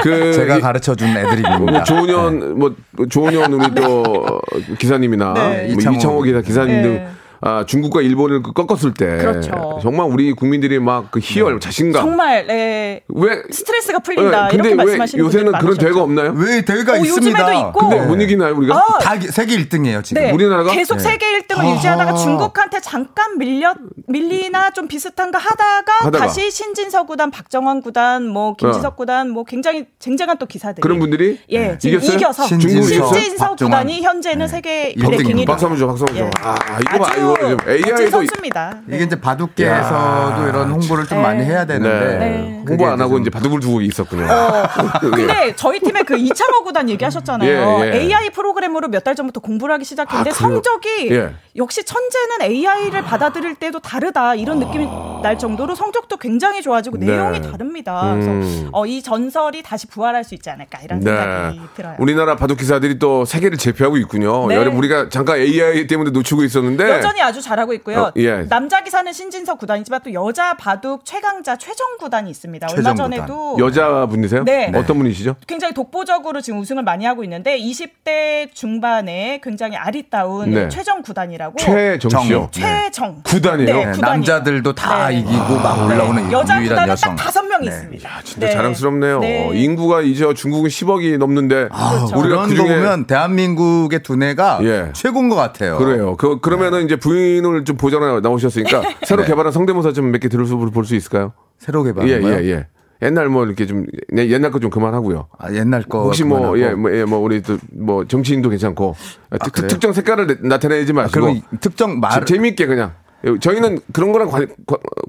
[0.01, 1.57] 그 제가 이- 가르쳐 준 애드립입니다.
[1.71, 2.75] 뭐 조은현 뭐
[3.09, 4.41] 조은현 우리 또
[4.79, 5.67] 기사님이나 네.
[5.67, 5.97] 뭐 이창호.
[5.97, 7.07] 이창호 기사 기사님 네.
[7.41, 9.79] 등 아, 중국과 일본을 그 꺾었을 때 그렇죠.
[9.81, 14.91] 정말 우리 국민들이 막 그 희열, 자신감 정말 네, 왜 스트레스가 풀린다 예, 근데 이렇게
[14.91, 15.77] 왜 요새는 그런.
[15.77, 16.33] 대회가 없나요?
[16.35, 17.39] 왜 대회가 어, 있습니다.
[17.39, 17.79] 요즘에도 있고.
[17.89, 18.75] 근데 못 이기나요 우리가?
[18.75, 20.21] 아, 다 기- 세계 1등이에요 지금.
[20.21, 20.31] 네.
[20.31, 20.71] 우리나라가?
[20.71, 21.03] 계속 네.
[21.03, 23.73] 세계 1등을 유지하다가 중국한테 잠깐 밀려
[24.07, 26.17] 밀리나 좀 비슷한가 하다가, 하다가.
[26.17, 28.95] 다시 신진서 구단, 박정환 구단, 뭐 김지석 어.
[28.95, 32.17] 구단 뭐 굉장히 쟁쟁한 또 기사들이 그런 분들이 예 지금 이겼어요?
[32.17, 33.55] 이겨서 신진서, 신진서.
[33.55, 35.09] 구단이 현재는 세계 일등.
[35.11, 35.47] 1등이다.
[35.47, 36.25] 박수 한번 줘, 박수 한번 줘.
[36.25, 36.29] 예.
[36.43, 38.75] 아, 이거 봐, 아주 이거 좀 멋진 AI도 선수입니다.
[38.85, 38.95] 네.
[38.95, 41.23] 이게 이제 바둑계에서도 이런 홍보를 좀 네.
[41.23, 42.63] 많이 해야 되는데 네.
[42.67, 44.23] 홍보 안 하고 이제 바둑을 두고 있었군요.
[45.03, 45.09] 예.
[45.09, 47.49] 근데 저희 팀의 그 이창호 구단 얘기하셨잖아요.
[47.83, 47.99] 예, 예.
[48.01, 50.33] AI 프로그램으로 몇 달 전부터 공부를 하기 시작했는데 아?
[50.33, 51.33] 성적이 예.
[51.55, 54.87] 역시 천재는 AI를 받아들일 때도 다르다 이런 느낌이
[55.23, 57.05] 날 정도로 성적도 굉장히 좋아지고 네.
[57.07, 58.13] 내용이 다릅니다.
[58.13, 58.19] 음.
[58.21, 61.93] 그래서 어, 이 전설이 다시 부활할 수 있지 않을까 이런 생각이 들어요.
[61.93, 61.97] 네.
[61.99, 64.47] 우리나라 바둑 기사들이 또 세계를 제패하고 있군요.
[64.47, 64.57] 네.
[64.57, 67.99] 우리가 잠깐 AI 때문에 놓치고 있었는데 여전히 아주 잘하고 있고요.
[67.99, 68.47] 어, 예.
[68.47, 72.67] 남자 기사는 신진서 구단이지만 또 여자 바둑 최강자 최정 구단이 있습니다.
[72.69, 74.43] 얼마 최정 전에도 여자분이세요?
[74.43, 74.71] 네.
[74.75, 75.35] 어떤 분이시죠?
[75.47, 80.69] 굉장히 독보적으로 지금 우승을 많이 하고 있는데 20대 중반에 굉장히 아리따운 네.
[80.69, 82.49] 최정 구단이라고 최정 씨요.
[82.51, 83.65] 최정 구단이에요?
[83.75, 84.01] 네, 네, 구단이에요.
[84.01, 85.19] 남자들도 다 네.
[85.19, 86.31] 이기고 막 올라오는 네.
[86.31, 87.15] 여자 유일한 구단은 여성.
[87.15, 87.75] 딱 다섯 명이 네.
[87.75, 88.09] 있습니다.
[88.23, 88.53] 진짜 네.
[88.53, 89.19] 자랑스럽네요.
[89.19, 89.49] 네.
[89.53, 92.17] 인구가 이제 중국은 10억이 넘는데 그렇죠.
[92.17, 94.89] 우리가 그런 그거 중에 보면 대한민국의 두뇌가 예.
[94.93, 95.77] 최고인 것 같아요.
[95.77, 96.15] 그래요.
[96.17, 98.19] 그 그러면은 이제 부인을 좀 보잖아요.
[98.21, 99.27] 나오셨으니까 새로 네.
[99.27, 101.33] 개발한 성대모사 좀 몇 개 들을 수 볼 수 있을까요?
[101.57, 102.33] 새로 예, 개발한 거요?
[102.35, 102.67] 예, 예.
[103.01, 105.27] 옛날 뭐 이렇게 좀 네, 옛날 거 좀 그만하고요.
[105.37, 106.59] 아, 옛날 거 혹시 뭐, 그만하고.
[106.59, 108.95] 예, 뭐, 예, 뭐, 우리 또, 뭐, 정치인도 괜찮고,
[109.41, 109.67] 특, 그래요?
[109.69, 112.91] 특정 색깔을 내- 나타내지 마시고, 그러면 특정 말 재- 재미있게 그냥.
[113.39, 114.47] 저희는 그런 거랑 관,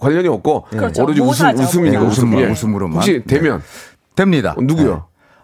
[0.00, 1.02] 관,련이 없고, 그렇죠.
[1.02, 1.48] 오로지 웃음.
[1.58, 2.32] 웃음이니까, 네, 웃음.
[2.32, 2.46] 웃음, 예.
[2.46, 2.96] 웃음으로만.
[2.96, 3.34] 혹시 네.
[3.38, 3.60] 되면,
[4.14, 4.54] 됩니다.
[4.56, 4.94] 어, 누구요?
[4.94, 5.00] 네.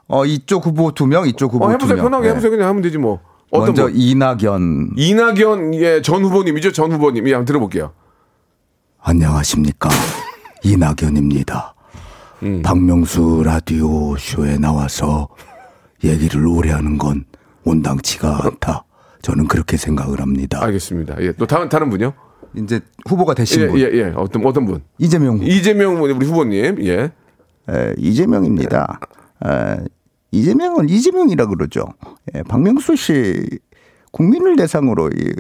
[0.09, 1.97] 어 이쪽 후보 두 명, 이쪽 후보 어, 두 해보세요.
[1.97, 2.05] 명.
[2.05, 2.31] 편하게 네.
[2.31, 2.51] 해보세요.
[2.53, 3.19] 그냥 하면 되지 뭐.
[3.51, 3.93] 어떤 먼저 분?
[3.95, 6.73] 이낙연 이낙연, 예, 전 후보님이죠.
[6.73, 7.27] 전 후보님.
[7.29, 7.93] 예, 한번 들어볼게요.
[9.01, 9.89] 안녕하십니까
[10.65, 11.75] 이낙연입니다.
[12.43, 12.63] 음.
[12.63, 15.29] 박명수 라디오 쇼에 나와서
[16.05, 17.25] 얘기를 오래 하는 건
[17.65, 18.85] 온당치가 않다.
[19.23, 20.63] 저는 그렇게 생각을 합니다.
[20.63, 21.17] 알겠습니다.
[21.21, 22.13] 예, 또 다른, 다른 분요?
[22.57, 24.13] 이제 후보가 예, 되신 분 예, 예.
[24.17, 24.83] 어떤, 어떤 분?
[24.99, 26.85] 이재명 이재명 우리 후보님.
[26.85, 27.13] 예.
[27.69, 29.01] 에, 이재명입니다.
[29.47, 29.77] 에,
[30.33, 31.87] 이재명은 이재명이라 그러죠.
[32.35, 33.49] 예, 박명수 씨
[34.13, 35.33] 국민을 대상으로 이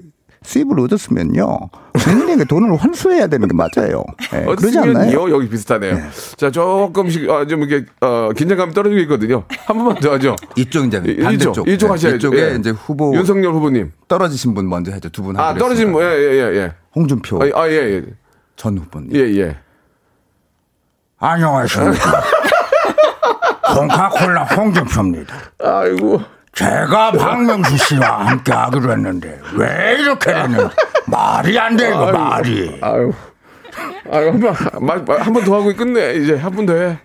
[0.42, 1.58] 수입을 얻었으면요
[2.04, 4.04] 국민에게 돈을 환수해야 되는 게 맞아요.
[4.34, 5.28] 예, 그러지 않나요?
[5.30, 5.98] 여기 비슷하네요.
[6.36, 9.42] 자, 조금씩 어, 좀 이렇게 어, 긴장감이 떨어지고 있거든요.
[9.66, 10.36] 한 번만 더 하죠.
[10.54, 12.16] 이쪽 이제 이- 반대쪽 이쪽, 이쪽 네, 하셔야죠.
[12.28, 12.56] 이쪽에 예.
[12.56, 13.92] 이제 후보 윤석열 후보님.
[14.06, 16.32] 떨어지신 분 먼저 해죠 두 분 아, 떨어진 뭐, 했으니까.
[16.32, 16.72] 예, 예, 예.
[16.94, 18.04] 홍준표 아, 아, 예, 예.
[18.54, 19.10] 전 후보님.
[19.16, 19.56] 예, 예.
[21.18, 22.22] 안녕하십니까.
[23.74, 25.34] 홍카콜라 홍준표입니다.
[25.62, 26.22] 아이고.
[26.52, 30.68] 제가 박명수 씨와 함께 하기로 했는데 왜 이렇게 되는
[31.06, 32.78] 말이 안 돼 이거 말이.
[32.82, 33.12] 아유.
[34.10, 34.40] 아유, 한
[35.04, 36.14] 번, 한번 더 하고 끝내.
[36.14, 36.98] 이제 한 번 더 해.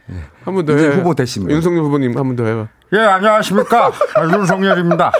[0.45, 0.93] 한 번더 이제 해.
[0.95, 1.51] 후보 되시면.
[1.51, 2.67] 윤석열 후보님 한 번 더 해봐.
[2.93, 5.11] 예 안녕하십니까 아, 윤석열입니다.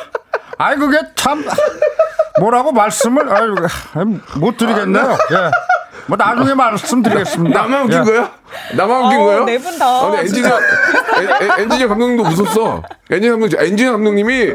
[0.58, 1.44] 아이 그게 참
[2.40, 3.56] 뭐라고 말씀을 아유,
[4.38, 5.18] 못 드리겠네요.
[5.32, 5.52] 예.
[6.08, 7.62] 뭐 나중에 말씀드리겠습니다.
[7.62, 8.04] 나만 웃긴 예.
[8.04, 8.32] 거야?
[8.76, 9.44] 나만 웃긴 어, 거예요?
[9.46, 10.06] 네 분 다.
[10.08, 10.60] 아니, 엔지니어,
[11.22, 12.82] 엔- 엔지니어 감독님도 웃었어.
[13.10, 14.54] 엔지니어 감독, 엔지니어 감독님이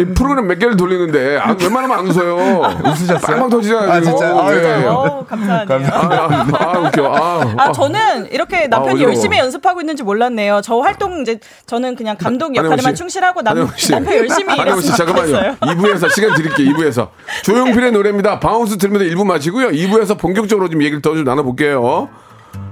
[0.00, 2.80] 이 프로그램 몇 개를 돌리는데, 아, 웬만하면 안 웃어요.
[2.84, 3.18] 웃으셨어요?
[3.20, 3.90] 빵빵 터지잖아요.
[3.90, 4.00] 아.
[4.00, 4.34] 진짜요?
[4.34, 4.86] 어, 예, 예.
[4.86, 5.88] 어, 감사하네요.
[5.92, 7.14] 아, 아, 아, 웃겨.
[7.14, 9.14] 아, 아, 저는 이렇게 남편이 어지러워.
[9.14, 10.60] 열심히 연습하고 있는지 몰랐네요.
[10.62, 12.98] 저 활동 이제 저는 그냥 감독 역할에만 씨.
[13.00, 13.56] 충실하고 남.
[13.90, 15.26] 남편 열심히 한혜원 씨, 잠깐만요.
[15.26, 15.56] 좋겠어요.
[15.60, 16.72] 2부에서 시간 드릴게요.
[16.74, 17.08] 2부에서.
[17.44, 18.40] 조용필의 노래입니다.
[18.40, 19.68] 바운스 들으면서 1부 마치고요.
[19.68, 22.08] 2부에서 본격적으로 좀 얘기를 더 좀 나눠볼게요.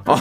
[0.07, 0.17] 아.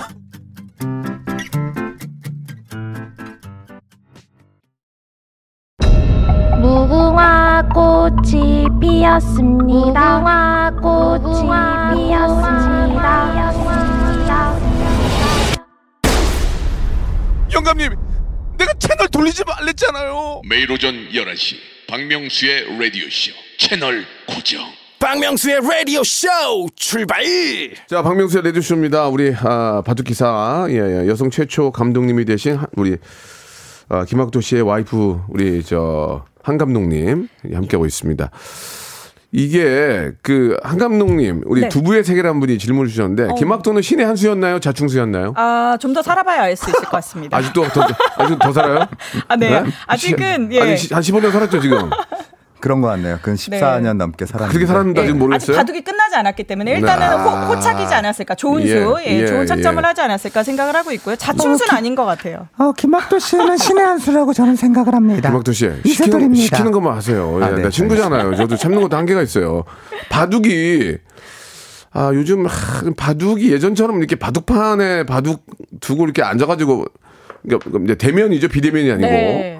[8.99, 10.19] 피었습니다.
[10.19, 13.39] 무궁화 꽃이 피었습니다.
[17.53, 17.95] 영감님,
[18.57, 20.41] 내가 채널 돌리지 말랬잖아요.
[20.49, 21.55] 매일 오전 11시
[21.87, 24.59] 박명수의 라디오 쇼 채널 고정
[24.99, 26.27] 박명수의 라디오 쇼
[26.75, 27.23] 출발!
[27.87, 29.07] 자, 박명수의 라디오 쇼입니다.
[29.07, 32.97] 우리, 아, 바둑 기사, 예, 예, 여성 최초 감독님이 되신 한- 우리,
[33.87, 38.29] 아, 김학도 씨의 와이프, 우리, 저, 한 감독님, 예, 함께하고 있습니다.
[39.31, 41.69] 이게 그 한감독님 우리 네.
[41.69, 43.35] 두부의 세계라는 분이 질문을 주셨는데 어.
[43.35, 44.59] 김학도는 신의 한 수였나요?
[44.59, 45.33] 자충수였나요?
[45.35, 47.37] 아, 좀 더 살아봐야 알 수 있을 것 같습니다.
[47.37, 47.87] 아직도 더,
[48.17, 48.87] 아직 더 살아요?
[49.27, 49.63] 아, 네.
[49.87, 50.61] 아직은, 예.
[50.61, 51.89] 아니, 시- 한 15년 살았죠, 지금.
[52.59, 53.19] 그런 것 같네요.
[53.21, 54.51] 그 14년 넘게 살았는데.
[54.51, 55.57] 그렇게 살았는데 아직 예, 아직 모르겠어요?
[55.57, 57.23] 바둑이 끝나지 않았기 때문에 일단은 네.
[57.23, 59.87] 호, 호착이지 않았을까 좋은 예, 수, 예, 예, 좋은 착점을 예.
[59.87, 61.15] 하지 않았을까 생각을 하고 있고요.
[61.15, 62.47] 자충수는 아닌 것 같아요.
[62.57, 65.29] 어, 김학도 씨는 신의 한 수라고 저는 생각을 합니다.
[65.29, 66.43] 김학도 씨 시키는, 이세돌입니다.
[66.43, 67.39] 시키는 것만 하세요.
[67.41, 68.35] 예, 아, 네, 나 친구잖아요.
[68.35, 69.63] 저도 참는 것도 한계가 있어요.
[70.09, 70.97] 바둑이
[71.91, 72.51] 아 요즘 하,
[72.95, 75.45] 바둑이 예전처럼 이렇게 바둑판에 바둑
[75.79, 76.85] 두고 이렇게 앉아가지고
[77.41, 79.58] 그러니까 이제 대면이죠 비대면이 아니고 네.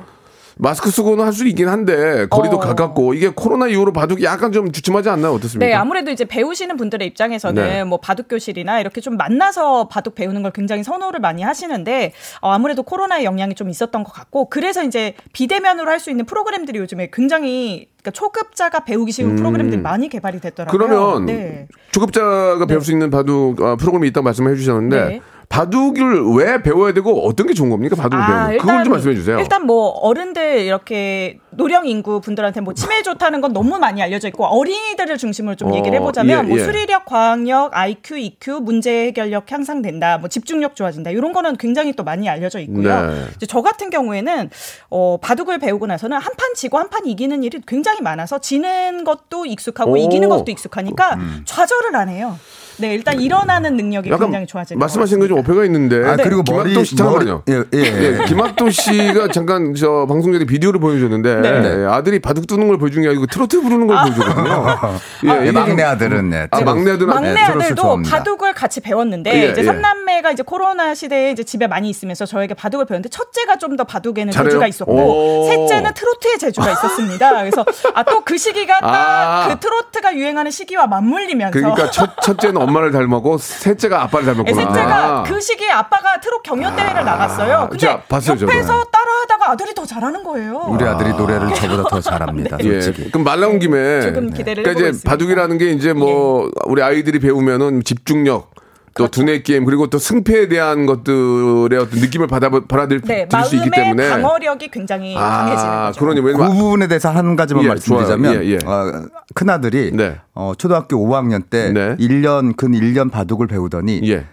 [0.62, 2.60] 마스크 쓰고는 할 수 있긴 한데 거리도 어.
[2.60, 5.32] 가깝고 이게 코로나 이후로 바둑이 약간 좀 주춤하지 않나요?
[5.34, 5.66] 어떻습니까?
[5.66, 7.84] 네, 아무래도 이제 배우시는 분들의 입장에서는 네.
[7.86, 12.84] 뭐 바둑 교실이나 이렇게 좀 만나서 바둑 배우는 걸 굉장히 선호를 많이 하시는데 어, 아무래도
[12.84, 17.88] 코로나의 영향이 좀 있었던 것 같고 그래서 이제 비대면으로 할 수 있는 프로그램들이 요즘에 굉장히
[18.02, 19.36] 그러니까 초급자가 배우기 쉬운 음.
[19.38, 20.78] 프로그램들이 많이 개발이 됐더라고요.
[20.78, 21.68] 그러면 네.
[21.92, 25.22] 초급자가 배울 수 있는 바둑 어, 프로그램이 있다고 말씀해 주셨는데 네.
[25.50, 27.96] 바둑을 왜 배워야 되고 어떤 게 좋은 겁니까?
[27.96, 29.38] 바둑을 배우는 그걸 좀 말씀해 주세요.
[29.38, 34.28] 아, 일단 뭐 어른들 이렇게 노령 인구 분들한테 뭐 치매 좋다는 건 너무 많이 알려져
[34.28, 36.64] 있고 어린이들을 중심으로 좀 어, 얘기를 해보자면 예, 뭐 예.
[36.64, 42.30] 수리력, 과학력, IQ, EQ, 문제 해결력 향상된다, 뭐 집중력 좋아진다 이런 거는 굉장히 또 많이
[42.30, 43.08] 알려져 있고요.
[43.08, 43.26] 네.
[43.36, 44.52] 이제 저 같은 경우에는
[44.92, 49.46] 어, 바둑을 배우고 나서는 한 판 지고 한 판 이기는 일이 굉장히 많아서 지는 것도
[49.46, 49.98] 익숙하고 오.
[49.98, 52.38] 이기는 것도 익숙하니까 좌절을 안 해요.
[52.80, 56.04] 네, 일단 일어나는 능력이 굉장히 좋아지는 말씀하신 게 좀 오해가 있는데.
[56.08, 57.44] 아, 그리고 머리- 김학도 씨 잠깐만요.
[57.46, 57.80] 머리- 예,
[58.22, 58.26] 예.
[58.26, 61.50] 김학도 씨가 잠깐 저 방송 전에 비디오를 보여줬는데 네.
[61.82, 64.66] 예, 아들이 바둑 두는 걸 보여준 게 아니고 트로트 부르는 걸 보여줬거든요.
[65.26, 66.48] 예, 네, 이게 막내 좀- 아들은 네.
[66.52, 68.02] 아, 막내 아들은 막내 네, 아들도.
[68.10, 69.66] 바둑을 같이 배웠는데 예, 이제 예.
[69.66, 74.32] 삼남매가 이제 코로나 시대에 이제 집에 많이 있으면서 저에게 바둑을 배웠는데 첫째가 좀 더 바둑에는
[74.34, 74.50] 잘해요?
[74.50, 75.46] 재주가 있었고 오.
[75.48, 77.30] 셋째는 트로트에 재주가 있었습니다.
[77.38, 77.64] 그래서
[77.94, 79.48] 아 또 그 시기가 아.
[79.48, 84.62] 딱그 트로트가 유행하는 시기와 맞물리면서 그러니까 첫, 첫째는 엄마를 닮았고 셋째가 아빠를 예, 닮았구나.
[84.74, 87.68] 셋째가 그 시기에 아빠가 트롯 경연 대회를 나갔어요.
[87.70, 88.38] 근데 자, 봤어요.
[88.42, 90.66] 옆에서 따라하다가 아들이 더 잘하는 거예요.
[90.70, 92.58] 우리 아들이 노래를 저보다 더 잘합니다.
[92.64, 92.82] 예.
[92.82, 93.12] 솔직히.
[93.12, 95.10] 그럼 말 나온 김에 조금 기대를 그러니까 이제 있습니다.
[95.10, 98.52] 바둑이라는 게 이제 뭐 우리 아이들이 배우면은 집중력
[99.00, 99.22] 또 그렇죠.
[99.22, 103.96] 두뇌 게임 그리고 또 승패에 대한 것들의 어떤 느낌을 받아 받아들일 네, 수 있기 마음의
[103.96, 106.00] 때문에 방어력이 굉장히 강해지는 아, 거죠.
[106.02, 108.44] 그러니 그 왜냐면 부분에 대해서 한 가지만 예, 말씀드리자면.
[108.44, 108.58] 예, 예.
[108.66, 110.18] 어, 큰 아들이 네.
[110.36, 111.96] 어, 초등학교 5학년 때 네.
[111.96, 114.26] 1년 근 1년 바둑을 배우더니 예.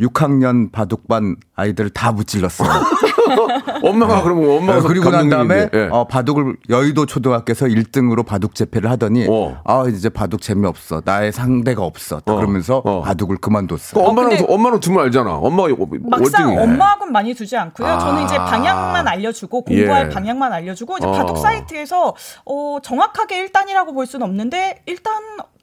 [0.00, 2.68] 6학년 바둑반 아이들을 다 무찔렀어요.
[3.82, 5.88] 엄마가 그러면 엄마가 그리고 난 다음에 예.
[5.90, 9.60] 어, 바둑을 여의도 초등학교에서 1등으로 바둑 재패를 하더니 어.
[9.64, 13.02] 아 이제 바둑 재미없어 나의 상대가 없어 그러면서 어.
[13.02, 13.78] 바둑을 그만뒀어.
[13.94, 15.34] 그 엄마는 근데- 엄마는 두면 알잖아.
[15.34, 15.68] 엄마가
[16.04, 16.62] 막상 월등해.
[16.62, 17.86] 엄마하고는 많이 두지 않고요.
[17.88, 17.98] 아.
[17.98, 20.08] 저는 이제 방향만 알려주고 공부할 예.
[20.14, 21.12] 방향만 알려주고 이제 어.
[21.12, 22.14] 바둑 사이트에서
[22.46, 25.10] 어, 정확하게 1단이라고 볼 수는 없는데 1단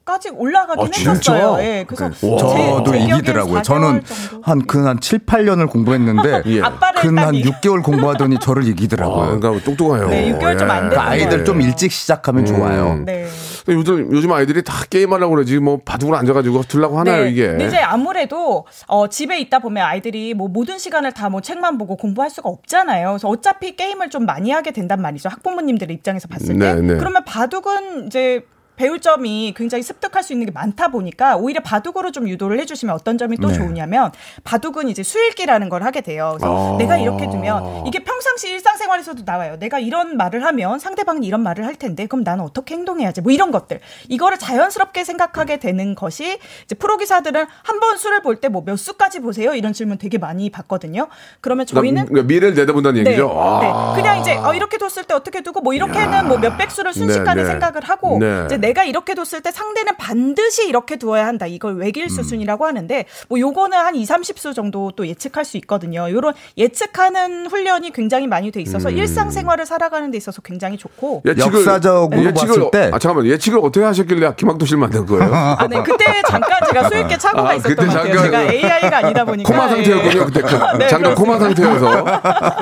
[0.06, 0.90] 까지 올라가긴 아?
[0.96, 1.56] 했었어요.
[1.58, 2.38] 예, 그래서 와.
[2.38, 3.58] 저도 이기더라고요.
[3.58, 4.40] 4개월 저는 정도.
[4.44, 6.62] 한그한 7, 8년을 공부했는데 예.
[6.62, 9.22] 아빠를 근한 일단 6개월 공부하더니 저를 이기더라고요.
[9.24, 10.08] 아, 그러니까 똑똑해요.
[10.08, 10.88] 네, 6개월 좀안 예.
[10.90, 11.44] 됐던 그 아이들.
[11.44, 13.02] 좀 일찍 시작하면 좋아요.
[13.04, 13.26] 네.
[13.68, 17.30] 요즘 요즘 아이들이 다 게임하려고 그러지 뭐 바둑으로 앉아가지고 들라고 하나요 네.
[17.30, 17.48] 이게.
[17.48, 21.96] 근데 이제 아무래도 어, 집에 있다 보면 아이들이 뭐 모든 시간을 다 뭐 책만 보고
[21.96, 23.08] 공부할 수가 없잖아요.
[23.08, 25.28] 그래서 어차피 게임을 좀 많이 하게 된단 말이죠.
[25.30, 26.74] 학부모님들의 입장에서 봤을 때.
[26.74, 26.96] 네, 네.
[26.98, 28.44] 그러면 바둑은 이제
[28.76, 33.18] 배울 점이 굉장히 습득할 수 있는 게 많다 보니까 오히려 바둑으로 좀 유도를 해주시면 어떤
[33.18, 33.54] 점이 또 네.
[33.54, 34.12] 좋으냐면
[34.44, 36.36] 바둑은 이제 수일기라는 걸 하게 돼요.
[36.38, 36.78] 그래서 아.
[36.78, 39.56] 내가 이렇게 두면 이게 평상시 일상생활에서도 나와요.
[39.58, 43.50] 내가 이런 말을 하면 상대방은 이런 말을 할 텐데 그럼 나는 어떻게 행동해야지 뭐 이런
[43.50, 48.62] 것들 이거를 자연스럽게 생각하게 되는 것이 이제 프로 기사들은 한 번 수를 볼 때 뭐
[48.64, 51.08] 몇 수까지 보세요 이런 질문 되게 많이 받거든요.
[51.40, 53.30] 그러면 저희는 그러니까 미래를 내다본다는 네, 얘기죠.
[53.38, 53.92] 아.
[53.94, 54.00] 네.
[54.02, 57.42] 그냥 이제 어, 이렇게 뒀을 때 어떻게 두고 뭐 이렇게는 뭐 몇백 수를 순식간에 네,
[57.42, 57.50] 네.
[57.50, 58.44] 생각을 하고 네.
[58.46, 61.46] 이제 내가 이렇게 뒀을 때 상대는 반드시 이렇게 두어야 한다.
[61.46, 66.10] 이걸 외길 수순이라고 하는데 뭐 요거는 한 2, 30수 정도 또 예측할 수 있거든요.
[66.10, 68.96] 요런 예측하는 훈련이 굉장히 많이 돼 있어서 음.
[68.96, 74.66] 일상생활을 살아가는 데 있어서 굉장히 좋고 역사적으로 봤을 때- 아 잠깐만 예측을 어떻게 하셨길래 김학도
[74.66, 75.32] 씨를 만든 거예요?
[75.32, 75.80] 아, 네.
[75.84, 78.14] 그때 잠깐 제가 수읽기 착오가 아, 있었던 그때 것 같아요.
[78.14, 79.52] 잠깐 제가 AI가 아니다 보니까.
[79.52, 81.78] 코마 상태였군요 그때 그, 네, 잠깐 코마 그렇습니다.
[81.78, 82.04] 상태여서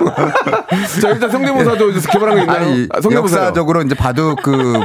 [1.00, 2.58] 자 일단 성대모사도 개발한 게 있나요?
[2.58, 3.40] 아니, 아, 성대모사요.
[3.46, 4.80] 역사적으로 이제 바둑 그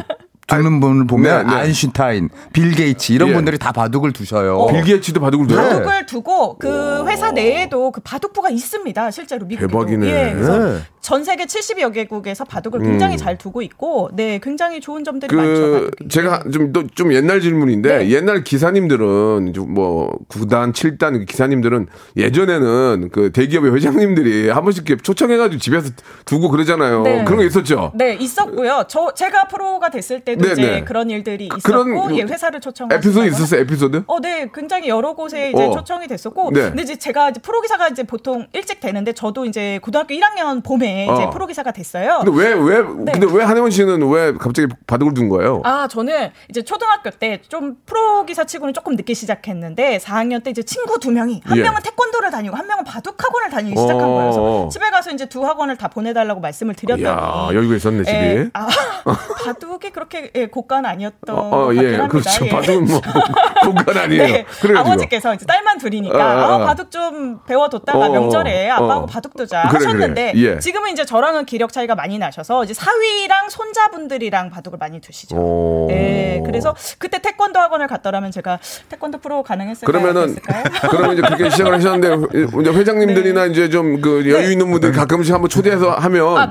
[0.49, 1.59] 두는 분을 보면 네, 네.
[1.59, 3.33] 아인슈타인, 빌 게이츠 이런 예.
[3.33, 4.67] 분들이 다 바둑을 두셔요.
[4.67, 5.57] 빌 게이츠도 바둑을 둬요?
[5.57, 9.11] 바둑을 두고 그 회사 내에도 그 바둑부가 있습니다.
[9.11, 9.67] 실제로 미국에도.
[9.67, 10.07] 대박이네.
[10.07, 10.79] 예, 그래서 네.
[11.01, 15.53] 전 세계 70여 개국에서 바둑을 굉장히 잘 두고 있고, 네, 굉장히 좋은 점들이 많죠.
[15.53, 16.09] 그 바둑이.
[16.09, 18.09] 제가 좀또좀 옛날 질문인데 네.
[18.09, 25.59] 옛날 기사님들은 좀뭐 9단 7단 기사님들은 예전에는 그 대기업의 회장님들이 한 번씩 이렇게 초청해 가지고
[25.59, 25.89] 집에서
[26.25, 27.03] 두고 그러잖아요.
[27.03, 27.23] 네.
[27.23, 27.91] 그런 거 있었죠.
[27.95, 28.83] 네, 있었고요.
[28.87, 30.83] 저 제가 프로가 됐을 때도 때도 네, 이제 네.
[30.83, 34.03] 그런 일들이 있었고 그런 예, 회사를 초청 에피소드 있었어요, 에피소드?
[34.07, 35.71] 어, 네, 굉장히 여러 곳에 이제 어.
[35.71, 36.61] 초청이 됐었고, 네.
[36.69, 41.03] 근데 이제 제가 이제 프로 기사가 이제 보통 일찍 되는데 저도 이제 고등학교 1학년 봄에
[41.03, 41.29] 이제 어.
[41.29, 42.21] 프로 기사가 됐어요.
[42.23, 43.11] 근데 왜, 왜, 네.
[43.11, 45.61] 근데 왜 한혜원 씨는 왜 갑자기 바둑을 둔 거예요?
[45.65, 50.61] 아, 저는 이제 초등학교 때 좀 프로 기사 치고는 조금 늦게 시작했는데 4학년 때 이제
[50.63, 51.63] 친구 두 명이 한 예.
[51.63, 54.07] 명은 태권도를 다니고 한 명은 바둑 학원을 다니기 시작한 어.
[54.07, 54.23] 거예요.
[54.23, 58.17] 그래서 집에 가서 이제 두 학원을 다 보내달라고 말씀을 드렸더니 이야, 여유가 있었네, 집이.
[58.17, 58.67] 예, 아,
[59.45, 62.07] 바둑이 그렇게 예, 고가는 아니었던 어, 어, 예, 합니다.
[62.07, 62.45] 그렇죠.
[62.45, 62.49] 예.
[62.49, 63.01] 바둑은 뭐,
[63.63, 64.23] 공간 아니에요.
[64.23, 64.45] 네.
[64.75, 66.63] 아버지께서 이제 딸만 둘이니까 어, 어, 어.
[66.63, 68.73] 어, 바둑 좀 배워뒀다가 어, 명절에 어.
[68.75, 70.43] 아빠하고 바둑 두자 그래, 하셨는데 그래.
[70.55, 70.59] 예.
[70.59, 75.35] 지금은 이제 저랑은 기력 차이가 많이 나셔서 이제 사위랑 손자분들이랑 바둑을 많이 두시죠.
[75.35, 75.87] 오.
[75.89, 80.01] 네, 그래서 그때 태권도 학원을 갔더라면 제가 태권도 프로 가능했을까요?
[80.01, 80.35] 그러면은?
[80.89, 85.49] 그러면 이제 그렇게 시작을 하셨는데 이제 회장님들이나 이제 좀 그 여유 있는 분들 가끔씩 한번
[85.49, 86.49] 초대해서 하면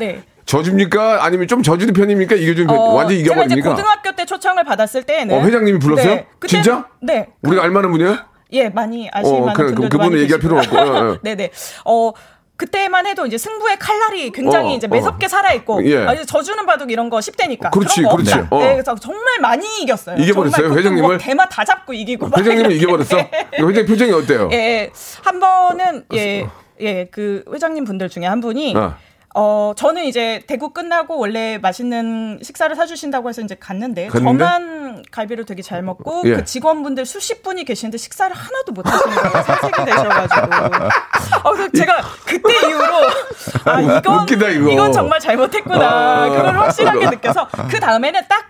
[0.48, 0.56] 네.
[0.56, 0.64] 아, 네.
[0.64, 1.24] 져줍니까?
[1.24, 2.34] 아니면 좀 져주는 편입니까?
[2.36, 3.70] 이게 좀 어, 완전 히 제가 이제 이겨버립니까?
[3.70, 6.14] 고등학교 때 초청을 받았을 때는 어, 회장님이 불렀어요?
[6.14, 6.88] 네, 그때는- 진짜?
[7.00, 7.28] 네.
[7.42, 8.16] 우리가 알만한 분이에요?
[8.52, 10.40] 예, 많이 아실 어, 그래, 그- 분들도 그분은 얘기할.
[10.40, 10.80] 필요 없고, 어,
[11.12, 11.18] 어.
[11.22, 11.50] 네네.
[11.84, 12.12] 어
[12.56, 15.28] 그때만 해도 이제 승부의 칼날이 굉장히 어, 이제 매섭게 어.
[15.28, 15.98] 살아있고 예.
[16.06, 18.32] 아, 져주는 바둑 이런 거 10대니까 그렇지, 그런 거 그렇지.
[18.50, 18.58] 어.
[18.58, 20.16] 네, 그래서 정말 많이 이겼어요.
[20.16, 21.08] 이겨버렸어요, 회장님을?
[21.08, 22.74] 뭐 대마 다 잡고 이기고 이렇게.
[22.74, 23.16] 이겨버렸어?
[23.52, 24.48] 회장님 표정이 어때요?
[24.52, 24.90] 예,
[25.22, 26.48] 한 번은 예,
[26.80, 28.96] 예, 그 회장님 분들 중에 한 분이 어.
[29.40, 34.44] 어, 저는 이제 대구 끝나고 원래 맛있는 식사를 사주신다고 해서 이제 갔는데, 갔는데?
[34.44, 36.34] 저만 갈비를 되게 잘 먹고 예.
[36.34, 39.44] 그 직원분들 수십 분이 계시는데 식사를 하나도 못 하시는 거예요.
[39.44, 40.46] 살색이 되셔가지고.
[41.44, 42.94] 어, 그래서 제가 그때 이후로
[43.64, 44.70] 아 이건 웃기다, 이거.
[44.72, 45.88] 이건 정말 잘못했구나.
[45.88, 46.28] 아.
[46.30, 48.44] 그걸 확실하게 느껴서 그 다음에는 딱.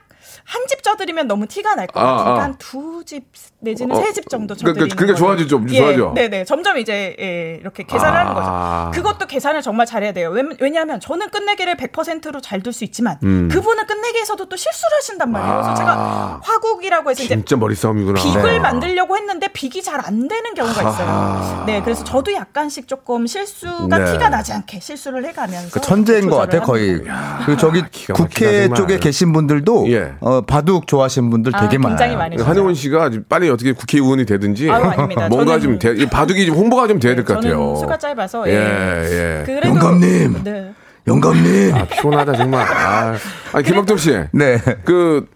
[0.50, 2.42] 한집 져드리면 너무 티가 날것 아, 같으니까 아.
[2.44, 3.24] 한두 집
[3.60, 5.16] 내지는 어, 세집 정도 그러니까- 그러니까 걸로.
[5.16, 6.12] 좋아지죠, 예, 좋아져.
[6.14, 6.44] 네네.
[6.44, 8.90] 점점 이제 예, 이렇게 계산을 하는 아.
[8.92, 9.02] 거죠.
[9.02, 10.30] 그것도 계산을 정말 잘해야 돼요.
[10.30, 13.48] 왜, 왜냐하면 저는 끝내기를 100%로 잘둘수 있지만 음.
[13.50, 15.52] 그분은 끝내기에서도 또 실수를 하신단 말이에요.
[15.54, 15.74] 그래서 아.
[15.74, 18.22] 제가 화국이라고 해서 이제 진짜 머리 싸움이구나.
[18.22, 21.08] 빅을 만들려고 했는데 빅이 잘 안 되는 경우가 있어요.
[21.08, 21.64] 아하.
[21.66, 24.12] 네, 그래서 저도 약간씩 조금 실수가 네.
[24.12, 27.02] 티가 나지 않게 실수를 해가면서 그 천재인 것 같아요, 거의.
[27.44, 27.82] 그 저기
[28.14, 28.68] 국회.
[28.72, 30.12] 쪽에 계신 분들도 예.
[30.20, 31.96] 어, 바둑 좋아하시는 분들 아, 되게 많아요.
[31.96, 32.48] 굉장히 많으시죠.
[32.48, 35.28] 한혜원 씨가 빨리 어떻게 국회의원이 되든지 아유, 아닙니다.
[35.30, 37.52] 뭔가 저는- 좀 돼, 이 바둑이 좀 홍보가 좀 돼야 될 것 같아요.
[37.58, 39.40] 저는 수가 짧아서 예, 예.
[39.40, 39.42] 예.
[39.46, 40.40] 그래도 영감님.
[40.44, 40.72] 네.
[41.06, 41.74] 영감님.
[41.74, 42.66] 아, 피곤하다 정말.
[42.66, 43.14] 아,
[43.52, 44.12] 아니 김학동 씨.
[44.32, 44.58] 네.
[44.84, 45.26] 그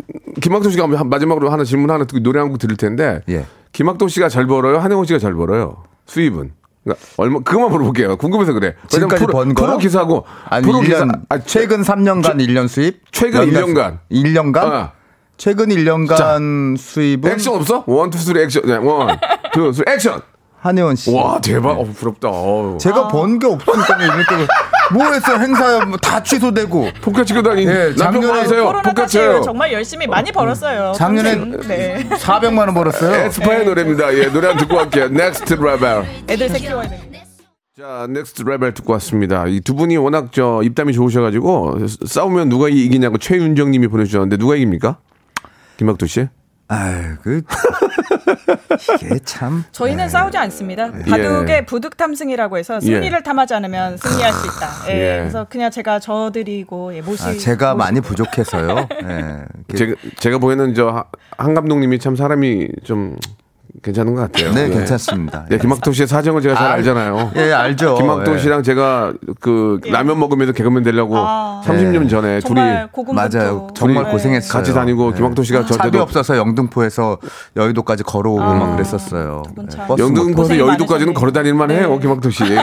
[0.40, 3.20] 김학동 씨가 한- 마지막으로 하나 질문 하나 듣고 노래 한 곡 들을 텐데.
[3.28, 3.46] 예.
[3.72, 4.78] 김학동 씨가 잘 벌어요?
[4.78, 5.82] 한혜원 씨가 잘 벌어요?
[6.06, 6.50] 수입은?
[6.84, 8.16] 그러니까 얼마 그것만 물어볼게요.
[8.16, 8.74] 궁금해서 그래.
[8.88, 9.66] 지금까지 프로, 번 거요?
[9.68, 13.00] 프로 기사고 아니, 프로 1년, 기사 아, 최근 3년간 1년 수입?
[13.12, 14.52] 최근 연간 1년간.
[14.52, 14.64] 1년간?
[14.64, 14.92] 어.
[15.42, 17.82] 최근 1년간 수입은 액션 없어?
[17.88, 18.62] one, two, three 액션.
[18.64, 19.18] 네, one,
[19.52, 20.20] two, three 액션.
[20.60, 21.12] 한혜원 씨.
[21.12, 21.70] 와 대박.
[21.80, 22.28] 어, 부럽다.
[22.28, 22.78] 어우.
[22.78, 24.46] 제가 번 게 없으니까 이렇게
[24.92, 25.38] 뭐 했어요?
[25.40, 26.90] 행사 뭐다 취소되고.
[27.02, 27.66] 포카 치고 다니.
[27.66, 28.60] 예, 남편 작년에.
[28.60, 29.06] 코로나 포카.
[29.08, 29.40] 쳐요.
[29.40, 30.92] 정말 열심히 많이 벌었어요.
[30.94, 31.34] 작년에.
[31.66, 32.08] 네.
[32.08, 33.12] 400만 원 벌었어요.
[33.26, 34.14] 에스파의 노래입니다.
[34.16, 35.06] 예, 노래 한 듣고 갈게요.
[35.06, 36.04] Next Level.
[36.28, 37.00] 애들 셋 키워야 돼.
[37.76, 39.46] 자, Next Level 듣고 왔습니다.
[39.48, 44.98] 이 두 분이 워낙 저 입담이 좋으셔가지고 싸우면 누가 이기냐고 최윤정 님이 보내주셨는데 누가 이깁니까?
[45.82, 46.28] 김학도 씨?
[46.68, 47.42] 아유, 그
[49.02, 50.92] 이게 참 저희는 싸우지 않습니다.
[50.92, 54.68] 바둑의 부득탐승이라고 해서 승리를 탐하지 않으면 승리할 수 있다.
[54.88, 54.92] 예.
[54.92, 55.18] 예.
[55.18, 57.24] 그래서 그냥 제가 져드리고 예, 모시.
[57.24, 57.76] 아, 제가 모시고.
[57.76, 58.88] 많이 부족해서요.
[59.02, 59.44] 예.
[59.76, 61.04] 제가, 제가 보기에는 저
[61.36, 63.16] 한 감독님이 참 사람이 좀
[63.82, 64.52] 괜찮은 것 같아요.
[64.52, 64.68] 네, 예.
[64.68, 65.46] 괜찮습니다.
[65.48, 67.32] 네, 김학도 씨의 사정을 제가 잘 아, 알잖아요.
[67.36, 67.94] 예, 알죠.
[67.94, 68.38] 김학도 예.
[68.38, 71.62] 씨랑 제가 그 라면 먹으면서 개그맨 되려고 아.
[71.64, 72.60] 30년 전에 둘이.
[73.14, 73.68] 맞아요.
[73.74, 74.10] 정말 네.
[74.10, 74.52] 고생했어요.
[74.52, 75.16] 같이 다니고 네.
[75.16, 77.16] 김학도 씨가 저 차비 때도 없어서 영등포에서
[77.56, 79.42] 여의도까지 걸어오고 아, 막 그랬었어요.
[79.98, 81.14] 영등포에서 여의도까지는.
[81.14, 81.98] 걸어 다닐만 해요, 네.
[82.00, 82.44] 김학도 씨.
[82.52, 82.58] 예.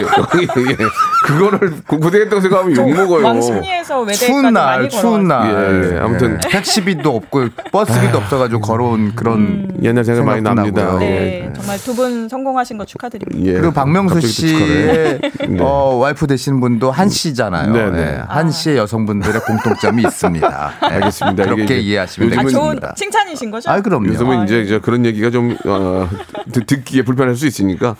[1.25, 3.25] 그거를 고생했다고 생각하면 욕 먹어요.
[3.25, 5.27] 왕십리에서 외대까지 추운 날, 추운.
[5.27, 5.49] 날.
[5.91, 5.99] 예, 예.
[5.99, 6.33] 아무튼.
[6.45, 6.49] 예.
[6.49, 10.98] 택시비도 없고 버스비도 없어가지고 걸어온 그런 옛날 생각 많이 납니다.
[10.99, 11.53] 네, 예.
[11.53, 13.49] 정말 두 분 성공하신 거 축하드립니다.
[13.49, 13.53] 예.
[13.59, 15.55] 그리고 박명수 씨의 축하를.
[15.55, 15.57] 네.
[15.61, 17.73] 어, 와이프 되시는 분도 한 씨잖아요.
[17.73, 17.99] 네, 네.
[17.99, 20.71] 예, 한 씨의 여성분들의 공통점이 있습니다.
[20.83, 21.43] 예, 알겠습니다.
[21.45, 22.93] 그렇게 이해하시면 요즘은- 아, 좋은 되겠습니다.
[22.95, 23.69] 칭찬이신 거죠?
[23.71, 24.07] 아, 그럼요.
[24.07, 24.61] 요즘은 아, 이제 예.
[24.61, 26.07] 이제 그런 얘기가 좀 어,
[26.53, 27.95] 듣- 듣기에 불편할 수 있으니까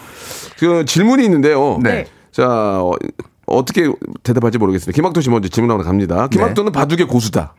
[0.59, 1.79] 그 질문이 있는데요.
[1.81, 2.05] 네.
[2.31, 2.91] 자 어,
[3.47, 3.89] 어떻게
[4.23, 4.95] 대답할지 모르겠습니다.
[4.95, 6.27] 김학도 씨 먼저 질문하러 갑니다.
[6.27, 7.53] 김학도는 바둑의 고수다.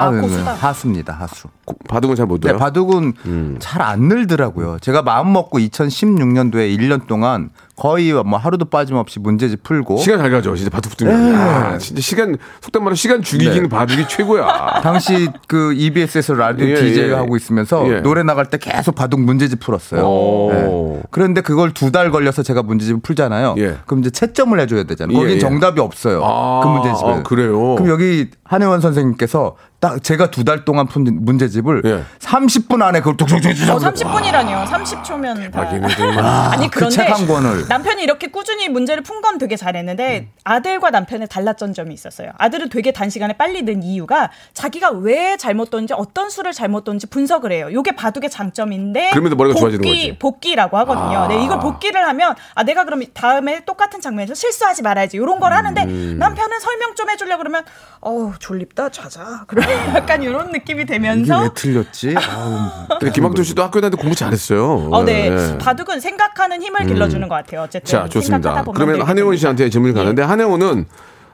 [0.00, 0.22] 아, 네, 네.
[0.22, 0.52] 고수다.
[0.54, 1.48] 하수입니다, 하수.
[1.64, 2.58] 고- 바둑은 잘못 네, 둬요.
[2.58, 3.56] 바둑은 음.
[3.60, 4.78] 잘안 늘더라고요.
[4.80, 10.54] 제가 마음 먹고 2016년도에 1년 동안 거의 뭐 하루도 빠짐없이 문제집 풀고 시간 잘 가죠.
[10.54, 11.34] 진짜 바둑 붙으면.
[11.34, 13.68] 아, 진짜 시간 속단 말로 시간 죽이기는 네.
[13.68, 14.80] 바둑이 최고야.
[14.82, 17.12] 당시 그 EBS에서 라디오 예, DJ 예.
[17.14, 18.00] 하고 있으면서 예.
[18.00, 20.02] 노래 나갈 때 계속 바둑 문제집 풀었어요.
[20.02, 20.50] 오.
[20.52, 21.02] 네.
[21.10, 23.56] 그런데 그걸 두 달 걸려서 제가 문제집을 풀잖아요.
[23.58, 23.78] 예.
[23.86, 25.16] 그럼 이제 채점을 해줘야 되잖아요.
[25.16, 25.38] 예, 거긴 예.
[25.40, 26.22] 정답이 없어요.
[26.22, 27.10] 아, 그 문제집에.
[27.10, 27.74] 아, 그래요?
[27.76, 32.04] 그럼 여기 한혜원 선생님께서 딱 제가 두 달 동안 푼 문제집을 예.
[32.18, 34.66] 30분 안에 그걸 뚝뚝뚝뚝 어, 30분이라니요.
[34.66, 35.68] 30초면 다.
[35.96, 36.18] 정말.
[36.24, 41.28] 아니 그 그런데 책한 권을 남편이 이렇게 꾸준히 문제를 푼 건 되게 잘했는데 아들과 남편의
[41.28, 42.30] 달랐던 점이 있었어요.
[42.38, 47.52] 아들은 되게 단시간에 빨리 는 이유가 자기가 왜 잘못 뒀는지 어떤 수를 잘못 뒀는지 분석을
[47.52, 47.68] 해요.
[47.70, 50.18] 요게 바둑의 장점인데 그러면서 머리가 좋아지는 복기, 거지.
[50.18, 51.18] 복기라고 하거든요.
[51.18, 51.28] 아.
[51.28, 55.82] 네, 이걸 복기를 하면 아 내가 그럼 다음에 똑같은 장면에서 실수하지 말아야지 이런 걸 하는데
[55.84, 56.16] 음.
[56.18, 57.64] 남편은 설명 좀 해주려 고 그러면
[58.00, 59.44] 어우 졸립다 자자.
[59.46, 62.14] 그러면 약간 이런 느낌이 되면서 왜 틀렸지?
[63.00, 64.88] 근데 김학도 씨도 학교 다닐 때 공부 잘했어요.
[64.90, 65.30] 어, 네.
[65.30, 65.58] 예.
[65.58, 67.62] 바둑은 생각하는 힘을 길러주는 것 같아요.
[67.62, 67.90] 어쨌든.
[67.90, 68.64] 자, 좋습니다.
[68.74, 69.36] 그러면 한혜원.
[69.36, 70.86] 씨한테 질문이 가는데 한혜원은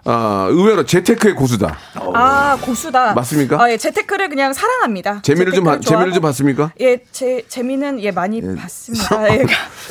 [0.04, 1.76] 아, 의외로 재테크의 고수다.
[2.14, 3.14] 아 고수다.
[3.14, 3.60] 맞습니까?
[3.60, 5.20] 아, 예, 재테크를 그냥 사랑합니다.
[5.22, 6.22] 재미를 좀 봐- 재테크를 재미를 좀.
[6.22, 6.70] 봤습니까?
[6.80, 9.34] 예, 제 재미는 예 많이 봤습니다.
[9.34, 9.44] 예,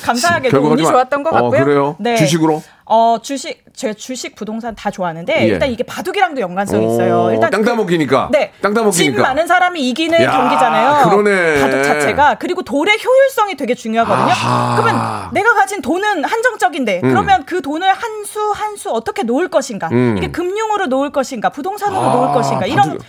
[0.03, 1.65] 감사하게도 결과가 운이 좋았던 것 어, 같고요.
[1.65, 1.95] 그래요?
[1.99, 2.15] 네.
[2.15, 2.63] 주식으로?
[2.87, 5.47] 어 주식 제 주식 부동산 다 좋아하는데 예.
[5.47, 7.31] 일단 이게 바둑이랑도 연관성이 오, 있어요.
[7.31, 8.29] 일단 땅 그- 따먹기니까.
[8.31, 8.51] 네.
[8.61, 8.91] 땅 따먹기니까.
[9.15, 11.09] 집 많은 사람이 이기는 야, 경기잖아요.
[11.09, 11.61] 그러네.
[11.61, 14.27] 바둑 자체가 그리고 돌의 효율성이 되게 중요하거든요.
[14.29, 14.75] 아하.
[14.79, 17.09] 그러면 내가 가진 돈은 한정적인데 음.
[17.09, 19.87] 그러면 그 돈을 한 수 한 수 어떻게 놓을 것인가?
[19.91, 20.15] 음.
[20.17, 21.49] 이게 금융으로 놓을 것인가?
[21.49, 22.65] 부동산으로 아, 놓을 것인가?
[22.67, 23.01] 이런 바둑-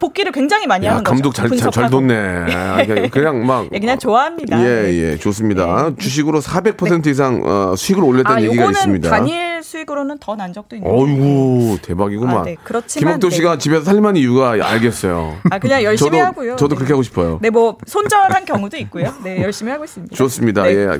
[0.00, 1.12] 복기를 굉장히 많이 야, 하는 거죠.
[1.14, 1.90] 감독 잘, 잘, 잘.
[1.90, 2.14] 뒀네.
[2.52, 3.68] 아, 그냥- 막.
[3.72, 4.60] 예, 그냥 좋아합니다.
[4.64, 5.92] 예, 예, 좋습니다.
[5.98, 9.08] 주식으로 400% 이상 어, 수익을 올렸다는 아, 얘기가 있습니다.
[9.10, 10.94] 단일 수익으로는 더 난 적도 있는데.
[10.96, 12.36] 어이구, 대박이구만.
[12.38, 13.36] 아, 네, 그렇지만, 김학도 네.
[13.36, 15.36] 씨가 집에서 살만 이유가 알겠어요.
[15.50, 16.56] 아, 그냥 열심히 저도, 하고요.
[16.56, 16.74] 저도 네.
[16.76, 17.38] 그렇게 하고 싶어요.
[17.42, 19.12] 네, 뭐 손절한 경우도 있고요.
[19.22, 20.14] 네, 열심히 하고 있습니다.
[20.16, 20.62] 좋습니다.
[20.64, 20.74] 네.
[20.76, 20.98] 예.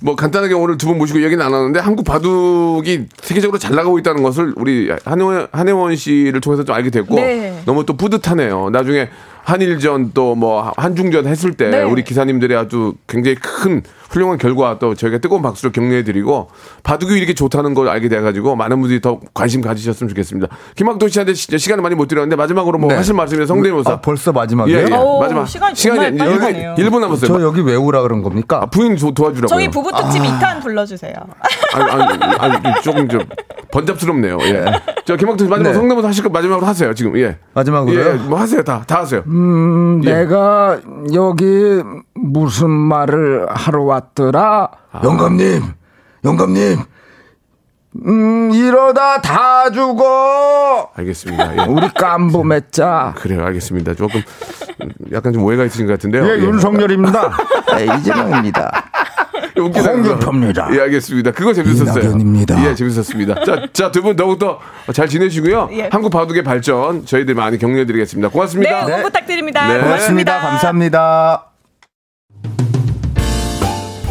[0.00, 4.52] 뭐 간단하게 오늘 두 분 모시고 얘기 나눴는데 한국 바둑이 세계적으로 잘 나가고 있다는 것을
[4.56, 7.62] 우리 한혜원, 한혜원 씨를 통해서 좀 알게 됐고 네.
[7.64, 8.70] 너무 또 뿌듯하네요.
[8.70, 9.08] 나중에
[9.44, 11.82] 한일전 또 뭐 한중전 했을 때 네.
[11.82, 16.48] 우리 기사님들이 아주 굉장히 큰 훌륭한 결과 또 저희가 뜨거운 박수를 격려해드리고
[16.82, 20.48] 바둑이 이렇게 좋다는 걸 알게 돼가지고 많은 분들이 더 관심 가지셨으면 좋겠습니다.
[20.76, 22.96] 김학도 씨한테 진짜 시간을 많이 못 드렸는데 마지막으로 뭐 네.
[22.96, 23.92] 하실 말씀이 성대모사.
[23.92, 24.78] 아, 벌써 마지막이에요?
[24.78, 24.96] 예, 예.
[24.96, 26.74] 오, 마지막 시간이 빨리 가네요.
[26.76, 27.26] 1분, 남았어요.
[27.28, 28.60] 저 여기 외우라 그런 겁니까?
[28.62, 29.48] 아, 부인 도, 도와주라고요.
[29.48, 31.14] 저희 부부 특집 2탄 불러주세요.
[31.74, 31.90] 아니,
[32.38, 33.22] 아니, 아니, 조금 좀
[33.70, 34.38] 번잡스럽네요.
[34.42, 34.64] 예.
[35.04, 35.74] 저 김학도 씨 마지막 네.
[35.74, 36.92] 성대모사 하실 거 마지막으로 하세요.
[36.94, 37.38] 지금 예.
[37.54, 38.08] 마지막으로요?
[38.08, 38.62] 예, 뭐 하세요.
[38.62, 39.22] 다, 다 하세요.
[39.32, 40.12] 음, 예.
[40.14, 40.80] 내가
[41.14, 41.82] 여기
[42.14, 44.68] 무슨 말을 하러 왔더라?
[44.92, 45.00] 아.
[45.02, 45.62] 영감님,
[46.24, 46.78] 영감님.
[48.06, 50.90] 음, 이러다 다 죽어.
[50.94, 51.56] 알겠습니다.
[51.58, 51.66] 예.
[51.68, 53.14] 우리 깐부 맺자.
[53.18, 53.94] 그래요, 알겠습니다.
[53.94, 54.22] 조금
[54.82, 56.24] 음, 약간 좀 오해가 있으신 것 같은데요.
[56.26, 57.32] 예, 윤석열입니다.
[57.76, 58.84] 네, 이재명입니다.
[59.58, 60.68] 홍준표입니다.
[60.74, 61.30] 예, 알겠습니다.
[61.32, 62.02] 그거 재밌었어요.
[62.02, 62.64] 이낙연입니다.
[62.64, 63.44] 예, 재밌었습니다.
[63.44, 64.58] 자, 자, 두 분 더욱더
[64.94, 65.68] 잘 지내시고요.
[65.72, 65.88] 예.
[65.92, 68.28] 한국 바둑의 발전 저희들 많이 격려드리겠습니다.
[68.28, 68.86] 네, 고맙습니다.
[68.86, 69.68] 응원 부탁드립니다.
[69.68, 69.80] 네.
[69.80, 70.32] 고맙습니다.
[70.32, 70.40] 고맙습니다.
[70.40, 71.51] 감사합니다.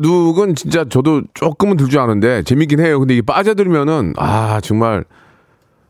[0.00, 2.98] 바둑은 진짜 저도 조금은 들 줄 아는데 재밌긴 해요.
[2.98, 5.04] 근데 이게 빠져들면은 아 정말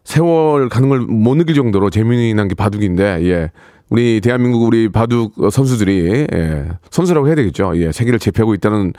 [0.05, 3.51] 세월 가는 걸 못 느낄 정도로 재미난 게 바둑인데 예.
[3.89, 6.69] 우리 대한민국 우리 바둑 선수들이 예.
[6.91, 7.73] 선수라고 해야 되겠죠.
[7.77, 7.93] 예.
[7.93, 8.93] 세계를 제패하고 있다는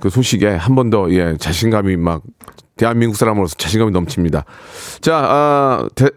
[0.00, 1.36] 그 소식에 한 번 더 예.
[1.38, 2.22] 자신감이 막
[2.76, 4.44] 대한민국 사람으로서 자신감이 넘칩니다.
[5.00, 6.08] 자, 아, 대,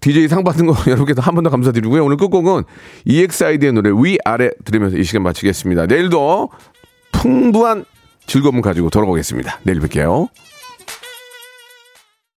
[0.00, 2.04] DJ 상 받은 거 여러분께서 한 번 더 감사드리고요.
[2.04, 2.64] 오늘 끝곡은
[3.04, 5.86] EXID의 노래 위아래 들으면서 이 시간 마치겠습니다.
[5.86, 6.50] 내일도
[7.12, 7.84] 풍부한
[8.26, 9.60] 즐거움 가지고 돌아오겠습니다.
[9.62, 10.28] 내일 뵐게요.